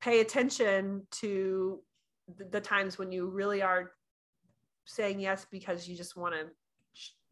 pay 0.00 0.20
attention 0.20 1.06
to 1.10 1.80
the, 2.36 2.44
the 2.44 2.60
times 2.60 2.98
when 2.98 3.10
you 3.10 3.28
really 3.28 3.62
are 3.62 3.92
saying 4.84 5.20
yes 5.20 5.46
because 5.50 5.88
you 5.88 5.96
just 5.96 6.16
want 6.16 6.34
to 6.34 6.46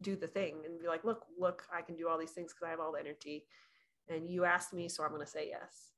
do 0.01 0.15
the 0.15 0.27
thing 0.27 0.57
and 0.65 0.79
be 0.79 0.87
like 0.87 1.03
look 1.05 1.25
look 1.39 1.63
i 1.73 1.81
can 1.81 1.95
do 1.95 2.09
all 2.09 2.19
these 2.19 2.31
things 2.31 2.51
because 2.51 2.67
i 2.67 2.69
have 2.69 2.79
all 2.79 2.91
the 2.91 2.99
energy 2.99 3.45
and 4.09 4.29
you 4.29 4.43
asked 4.43 4.73
me 4.73 4.89
so 4.89 5.03
i'm 5.03 5.11
going 5.11 5.21
to 5.21 5.27
say 5.27 5.47
yes 5.47 5.92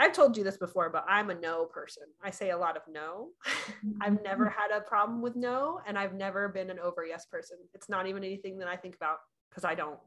i've 0.00 0.12
told 0.12 0.36
you 0.36 0.44
this 0.44 0.56
before 0.56 0.90
but 0.90 1.04
i'm 1.08 1.30
a 1.30 1.34
no 1.34 1.64
person. 1.66 2.04
I 2.22 2.30
say 2.30 2.50
a 2.50 2.58
lot 2.58 2.76
of 2.76 2.82
no. 2.90 3.28
I've 4.00 4.22
never 4.22 4.46
mm-hmm. 4.46 4.60
had 4.60 4.76
a 4.76 4.80
problem 4.80 5.22
with 5.22 5.36
no 5.36 5.80
and 5.86 5.98
i've 5.98 6.14
never 6.14 6.48
been 6.48 6.70
an 6.70 6.78
over 6.78 7.04
yes 7.04 7.26
person. 7.26 7.58
It's 7.74 7.88
not 7.88 8.06
even 8.06 8.24
anything 8.24 8.58
that 8.58 8.68
i 8.68 8.76
think 8.76 8.94
about 8.94 9.18
because 9.50 9.64
i 9.64 9.74
don't. 9.74 9.98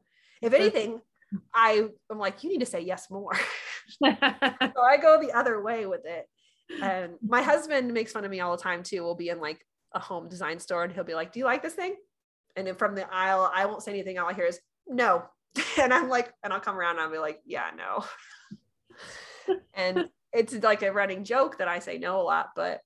If 0.42 0.54
anything 0.54 1.02
i 1.54 1.90
am 2.12 2.20
like 2.20 2.44
you 2.44 2.50
need 2.50 2.60
to 2.60 2.66
say 2.66 2.82
yes 2.82 3.10
more. 3.10 3.34
So 4.02 4.82
i 4.82 4.98
go 5.02 5.20
the 5.20 5.32
other 5.34 5.62
way 5.62 5.86
with 5.86 6.06
it. 6.06 6.28
And 6.82 7.14
my 7.22 7.42
husband 7.42 7.94
makes 7.94 8.14
fun 8.14 8.24
of 8.24 8.32
me 8.32 8.40
all 8.40 8.56
the 8.56 8.64
time 8.64 8.84
too. 8.84 9.04
We'll 9.04 9.16
be 9.16 9.30
in 9.30 9.42
like 9.42 9.66
a 9.94 10.00
home 10.00 10.30
design 10.30 10.60
store 10.60 10.84
and 10.84 10.94
he'll 10.94 11.04
be 11.04 11.16
like 11.16 11.34
do 11.34 11.40
you 11.40 11.46
like 11.46 11.62
this 11.62 11.74
thing? 11.74 11.96
And 12.56 12.68
then 12.68 12.76
from 12.76 12.96
the 12.96 13.12
aisle 13.14 13.50
i 13.54 13.66
won't 13.66 13.84
say 13.84 13.92
anything. 13.92 14.18
All 14.18 14.30
i 14.30 14.34
hear 14.34 14.46
is 14.46 14.60
no. 14.88 15.24
And 15.78 15.94
i'm 15.94 16.08
like 16.08 16.32
and 16.44 16.54
i'll 16.54 16.62
come 16.62 16.78
around 16.78 16.92
and 16.92 17.02
i'll 17.02 17.12
be 17.12 17.18
like 17.18 17.42
yeah 17.46 17.72
no 17.76 18.06
and 19.74 20.10
it's 20.34 20.54
like 20.64 20.82
a 20.84 20.92
running 20.92 21.24
joke 21.24 21.58
that 21.58 21.68
i 21.68 21.80
say 21.80 21.98
no 21.98 22.22
a 22.22 22.24
lot 22.24 22.50
but 22.56 22.82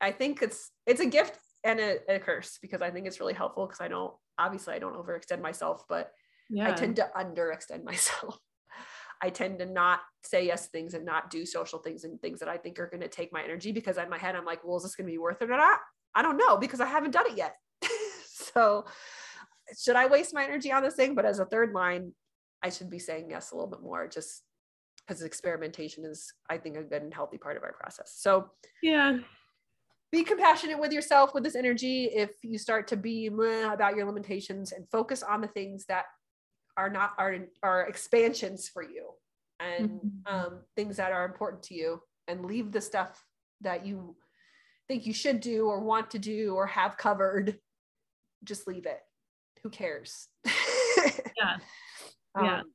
i 0.00 0.10
think 0.10 0.42
it's 0.42 0.70
it's 0.86 1.00
a 1.00 1.06
gift 1.06 1.38
and 1.64 1.80
a, 1.80 1.98
a 2.08 2.18
curse 2.18 2.58
because 2.62 2.82
i 2.82 2.90
think 2.90 3.06
it's 3.06 3.20
really 3.20 3.34
helpful 3.34 3.66
because 3.66 3.80
i 3.80 3.88
don't 3.88 4.14
obviously 4.38 4.74
i 4.74 4.78
don't 4.78 4.94
overextend 4.94 5.40
myself 5.40 5.84
but 5.88 6.12
yeah. 6.50 6.68
I 6.68 6.72
tend 6.72 6.96
to 6.96 7.08
underextend 7.16 7.84
myself. 7.84 8.38
I 9.20 9.30
tend 9.30 9.58
to 9.58 9.66
not 9.66 10.00
say 10.22 10.46
yes 10.46 10.66
to 10.66 10.70
things 10.70 10.94
and 10.94 11.04
not 11.04 11.30
do 11.30 11.44
social 11.44 11.80
things 11.80 12.04
and 12.04 12.20
things 12.20 12.38
that 12.38 12.48
I 12.48 12.56
think 12.56 12.78
are 12.78 12.86
going 12.86 13.00
to 13.00 13.08
take 13.08 13.32
my 13.32 13.42
energy 13.42 13.72
because 13.72 13.98
in 13.98 14.08
my 14.08 14.18
head 14.18 14.36
I'm 14.36 14.44
like, 14.44 14.62
well, 14.64 14.76
is 14.76 14.84
this 14.84 14.94
going 14.94 15.06
to 15.06 15.12
be 15.12 15.18
worth 15.18 15.42
it 15.42 15.50
or 15.50 15.56
not? 15.56 15.80
I 16.14 16.22
don't 16.22 16.36
know 16.36 16.56
because 16.56 16.80
I 16.80 16.86
haven't 16.86 17.10
done 17.10 17.26
it 17.26 17.36
yet. 17.36 17.56
so 18.26 18.84
should 19.76 19.96
I 19.96 20.06
waste 20.06 20.34
my 20.34 20.44
energy 20.44 20.70
on 20.70 20.84
this 20.84 20.94
thing? 20.94 21.16
But 21.16 21.24
as 21.24 21.40
a 21.40 21.44
third 21.44 21.72
line, 21.72 22.12
I 22.62 22.70
should 22.70 22.90
be 22.90 23.00
saying 23.00 23.28
yes 23.30 23.50
a 23.50 23.56
little 23.56 23.70
bit 23.70 23.82
more 23.82 24.06
just 24.06 24.42
because 25.08 25.22
experimentation 25.22 26.04
is, 26.04 26.32
I 26.50 26.58
think, 26.58 26.76
a 26.76 26.82
good 26.82 27.02
and 27.02 27.14
healthy 27.14 27.38
part 27.38 27.56
of 27.56 27.62
our 27.62 27.72
process. 27.72 28.12
So 28.16 28.50
yeah. 28.82 29.18
be 30.12 30.22
compassionate 30.22 30.78
with 30.78 30.92
yourself 30.92 31.32
with 31.32 31.44
this 31.44 31.56
energy 31.56 32.04
if 32.06 32.30
you 32.42 32.58
start 32.58 32.86
to 32.88 32.96
be 32.96 33.26
about 33.28 33.96
your 33.96 34.04
limitations 34.04 34.72
and 34.72 34.88
focus 34.90 35.22
on 35.22 35.40
the 35.40 35.48
things 35.48 35.86
that 35.86 36.04
are 36.76 36.90
not 36.90 37.14
are 37.18 37.36
are 37.62 37.82
expansions 37.88 38.68
for 38.68 38.82
you 38.82 39.10
and 39.60 39.90
Mhm. 39.90 40.32
um, 40.32 40.62
things 40.76 40.96
that 40.98 41.10
are 41.12 41.24
important 41.24 41.62
to 41.64 41.74
you 41.74 42.00
and 42.28 42.44
leave 42.44 42.70
the 42.70 42.80
stuff 42.80 43.24
that 43.62 43.84
you 43.84 44.16
think 44.86 45.04
you 45.06 45.12
should 45.12 45.40
do 45.40 45.66
or 45.66 45.80
want 45.80 46.10
to 46.12 46.18
do 46.18 46.54
or 46.54 46.66
have 46.66 46.96
covered 46.96 47.58
just 48.44 48.68
leave 48.68 48.86
it 48.86 49.00
who 49.62 49.70
cares 49.70 50.28
Yeah. 51.36 51.56
Yeah. 52.40 52.60
Um, 52.60 52.72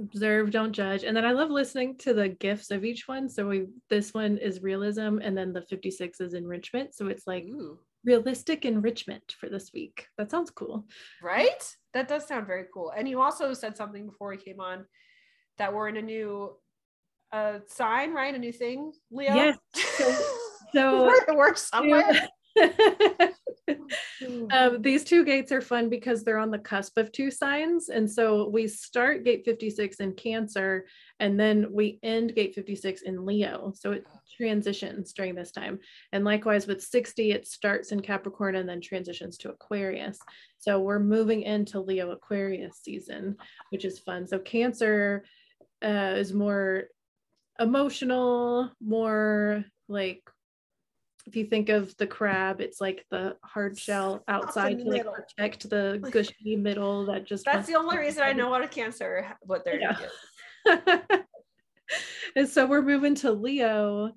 observe 0.00 0.50
don't 0.50 0.72
judge. 0.72 1.04
And 1.04 1.16
then 1.16 1.24
i 1.24 1.32
love 1.32 1.50
listening 1.50 1.96
to 1.98 2.14
the 2.14 2.28
gifts 2.28 2.70
of 2.70 2.84
each 2.84 3.08
one. 3.08 3.28
So 3.28 3.48
we 3.48 3.66
this 3.90 4.14
one 4.14 4.38
is 4.38 4.62
realism 4.62 5.18
and 5.22 5.36
then 5.36 5.52
the 5.52 5.62
56 5.62 6.20
is 6.20 6.34
enrichment. 6.34 6.94
So 6.94 7.08
it's 7.08 7.26
like 7.26 7.44
ooh, 7.44 7.78
realistic 8.04 8.64
enrichment 8.64 9.34
for 9.38 9.48
this 9.48 9.72
week. 9.72 10.06
That 10.16 10.30
sounds 10.30 10.50
cool. 10.50 10.86
Right? 11.22 11.62
That 11.94 12.08
does 12.08 12.26
sound 12.26 12.46
very 12.46 12.66
cool. 12.72 12.92
And 12.96 13.08
you 13.08 13.20
also 13.20 13.52
said 13.54 13.76
something 13.76 14.06
before 14.06 14.28
we 14.30 14.36
came 14.36 14.60
on 14.60 14.86
that 15.58 15.72
we're 15.72 15.88
in 15.88 15.96
a 15.96 16.02
new 16.02 16.52
uh 17.32 17.58
sign 17.66 18.12
right? 18.14 18.34
A 18.34 18.38
new 18.38 18.52
thing 18.52 18.92
leo? 19.10 19.34
Yes. 19.34 19.58
So- 19.74 20.16
so 20.74 21.06
we're, 21.06 21.36
we're 21.36 21.54
somewhere 21.72 22.28
Um, 24.50 24.82
these 24.82 25.04
two 25.04 25.24
gates 25.24 25.52
are 25.52 25.60
fun 25.60 25.88
because 25.88 26.24
they're 26.24 26.38
on 26.38 26.50
the 26.50 26.58
cusp 26.58 26.98
of 26.98 27.12
two 27.12 27.30
signs. 27.30 27.88
And 27.88 28.10
so 28.10 28.48
we 28.48 28.66
start 28.66 29.24
gate 29.24 29.42
56 29.44 29.98
in 29.98 30.14
Cancer 30.14 30.86
and 31.20 31.38
then 31.38 31.66
we 31.70 31.98
end 32.02 32.34
gate 32.34 32.54
56 32.54 33.02
in 33.02 33.24
Leo. 33.24 33.72
So 33.76 33.92
it 33.92 34.06
transitions 34.36 35.12
during 35.12 35.34
this 35.34 35.52
time. 35.52 35.78
And 36.12 36.24
likewise 36.24 36.66
with 36.66 36.82
60, 36.82 37.32
it 37.32 37.46
starts 37.46 37.92
in 37.92 38.00
Capricorn 38.00 38.56
and 38.56 38.68
then 38.68 38.80
transitions 38.80 39.38
to 39.38 39.50
Aquarius. 39.50 40.18
So 40.58 40.80
we're 40.80 40.98
moving 40.98 41.42
into 41.42 41.80
Leo 41.80 42.10
Aquarius 42.10 42.80
season, 42.82 43.36
which 43.70 43.84
is 43.84 43.98
fun. 43.98 44.26
So 44.26 44.38
Cancer 44.38 45.24
uh, 45.82 46.14
is 46.16 46.32
more 46.32 46.84
emotional, 47.60 48.70
more 48.80 49.64
like 49.88 50.22
if 51.28 51.36
you 51.36 51.44
think 51.44 51.68
of 51.68 51.94
the 51.98 52.06
crab, 52.06 52.60
it's 52.60 52.80
like 52.80 53.04
the 53.10 53.36
hard 53.44 53.78
shell 53.78 54.24
outside 54.28 54.78
to 54.78 54.84
like 54.84 54.98
middle. 55.04 55.12
protect 55.12 55.68
the 55.68 56.02
gushy 56.12 56.56
middle 56.56 57.04
that 57.06 57.26
just 57.26 57.44
That's 57.44 57.68
the 57.68 57.76
only 57.76 57.98
reason 57.98 58.22
I 58.22 58.32
know 58.32 58.48
what 58.48 58.62
a 58.64 58.68
cancer 58.68 59.36
what 59.42 59.64
they're 59.64 59.78
Yeah. 59.78 59.96
doing. 60.66 60.80
and 62.36 62.48
so 62.48 62.66
we're 62.66 62.82
moving 62.82 63.14
to 63.16 63.30
Leo 63.30 64.12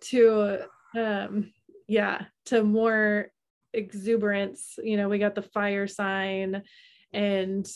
to 0.00 0.60
um 0.96 1.52
yeah, 1.86 2.22
to 2.46 2.64
more 2.64 3.28
exuberance. 3.74 4.78
You 4.82 4.96
know, 4.96 5.10
we 5.10 5.18
got 5.18 5.34
the 5.34 5.42
fire 5.42 5.86
sign 5.86 6.62
and 7.12 7.68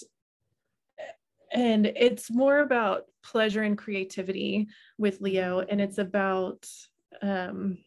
and 1.53 1.87
it's 1.87 2.31
more 2.31 2.61
about 2.61 3.05
pleasure 3.23 3.63
and 3.63 3.77
creativity 3.77 4.69
with 4.97 5.21
Leo 5.21 5.61
and 5.61 5.79
it's 5.79 5.99
about 5.99 6.67
um 7.21 7.79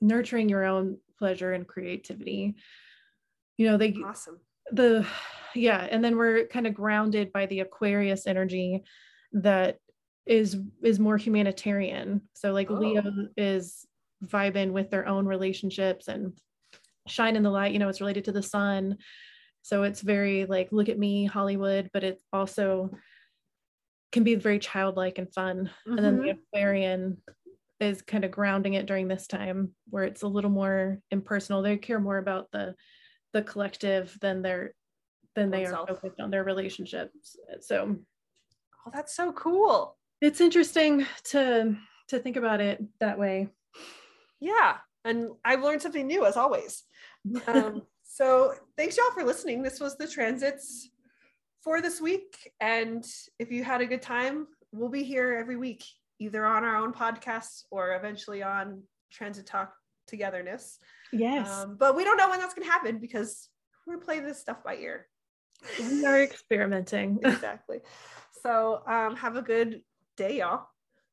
nurturing 0.00 0.48
your 0.48 0.64
own 0.64 0.98
pleasure 1.18 1.52
and 1.52 1.66
creativity. 1.66 2.56
You 3.56 3.70
know, 3.70 3.76
they 3.76 3.94
Awesome. 4.04 4.40
the 4.72 5.06
yeah 5.56 5.86
and 5.90 6.04
then 6.04 6.16
we're 6.16 6.46
kind 6.46 6.66
of 6.66 6.74
grounded 6.74 7.32
by 7.32 7.46
the 7.46 7.60
aquarius 7.60 8.26
energy 8.26 8.84
that 9.32 9.78
is 10.26 10.56
is 10.82 10.98
more 10.98 11.16
humanitarian 11.16 12.20
so 12.34 12.52
like 12.52 12.70
leo 12.70 13.02
Oh. 13.04 13.26
is 13.36 13.86
vibing 14.24 14.72
with 14.72 14.90
their 14.90 15.06
own 15.06 15.26
relationships 15.26 16.08
and 16.08 16.32
shine 17.08 17.36
in 17.36 17.42
the 17.42 17.50
light 17.50 17.72
you 17.72 17.78
know 17.78 17.88
it's 17.88 18.00
related 18.00 18.24
to 18.24 18.32
the 18.32 18.42
sun 18.42 18.98
so 19.62 19.82
it's 19.82 20.00
very 20.00 20.44
like 20.46 20.68
look 20.72 20.88
at 20.88 20.98
me 20.98 21.24
hollywood 21.24 21.90
but 21.92 22.04
it 22.04 22.20
also 22.32 22.90
can 24.12 24.24
be 24.24 24.34
very 24.34 24.58
childlike 24.58 25.18
and 25.18 25.32
fun 25.32 25.70
and 25.86 25.98
then 25.98 26.16
the 26.16 26.22
mm-hmm. 26.22 26.38
aquarian 26.54 27.18
is 27.80 28.02
kind 28.02 28.24
of 28.24 28.30
grounding 28.30 28.74
it 28.74 28.86
during 28.86 29.08
this 29.08 29.26
time 29.26 29.72
where 29.90 30.04
it's 30.04 30.22
a 30.22 30.28
little 30.28 30.50
more 30.50 30.98
impersonal 31.10 31.62
they 31.62 31.76
care 31.76 32.00
more 32.00 32.18
about 32.18 32.50
the 32.52 32.74
the 33.32 33.42
collective 33.42 34.16
than 34.20 34.40
they're 34.42 34.72
than 35.34 35.50
they 35.50 35.66
are 35.66 35.86
focused 35.86 36.20
on 36.20 36.30
their 36.30 36.44
relationships 36.44 37.36
so 37.60 37.96
Oh, 38.86 38.90
that's 38.94 39.16
so 39.16 39.32
cool. 39.32 39.96
it's 40.20 40.40
interesting 40.40 41.04
to 41.24 41.76
to 42.08 42.18
think 42.20 42.36
about 42.36 42.60
it 42.60 42.82
that 43.00 43.18
way 43.18 43.48
Yeah. 44.40 44.76
And 45.04 45.30
I've 45.44 45.62
learned 45.62 45.82
something 45.82 46.06
new 46.06 46.24
as 46.26 46.36
always. 46.36 46.82
Um, 47.48 47.82
so 48.04 48.54
thanks 48.76 48.96
y'all 48.96 49.10
for 49.12 49.24
listening. 49.24 49.62
This 49.62 49.80
was 49.80 49.96
the 49.96 50.06
transits 50.08 50.88
for 51.62 51.80
this 51.80 52.00
week. 52.00 52.52
And 52.60 53.04
if 53.38 53.50
you 53.50 53.64
had 53.64 53.80
a 53.80 53.86
good 53.86 54.02
time, 54.02 54.46
we'll 54.72 54.88
be 54.88 55.02
here 55.02 55.34
every 55.34 55.56
week, 55.56 55.84
either 56.18 56.44
on 56.44 56.64
our 56.64 56.76
own 56.76 56.92
podcast 56.92 57.64
or 57.70 57.94
eventually 57.94 58.42
on 58.42 58.82
Transit 59.12 59.46
Talk 59.46 59.72
Togetherness. 60.08 60.78
yes 61.12 61.48
Um, 61.48 61.76
but 61.78 61.96
we 61.96 62.04
don't 62.04 62.16
know 62.16 62.28
when 62.30 62.38
that's 62.40 62.54
going 62.54 62.66
to 62.66 62.72
happen 62.72 62.98
because 62.98 63.48
we're 63.86 63.98
playing 63.98 64.24
this 64.24 64.40
stuff 64.40 64.62
by 64.64 64.76
ear. 64.76 65.06
we 65.78 66.04
are 66.04 66.22
experimenting 66.22 67.18
exactly. 67.24 67.78
So 68.42 68.82
um, 68.86 69.16
have 69.16 69.36
a 69.36 69.42
good 69.42 69.82
day, 70.16 70.38
y'all. 70.38 70.66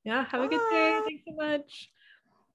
yeah 0.04 0.26
have 0.30 0.42
a 0.42 0.48
good 0.48 0.62
day 0.72 1.00
Bye. 1.00 1.02
thanks 1.06 1.24
so 1.28 1.36
much 1.36 1.89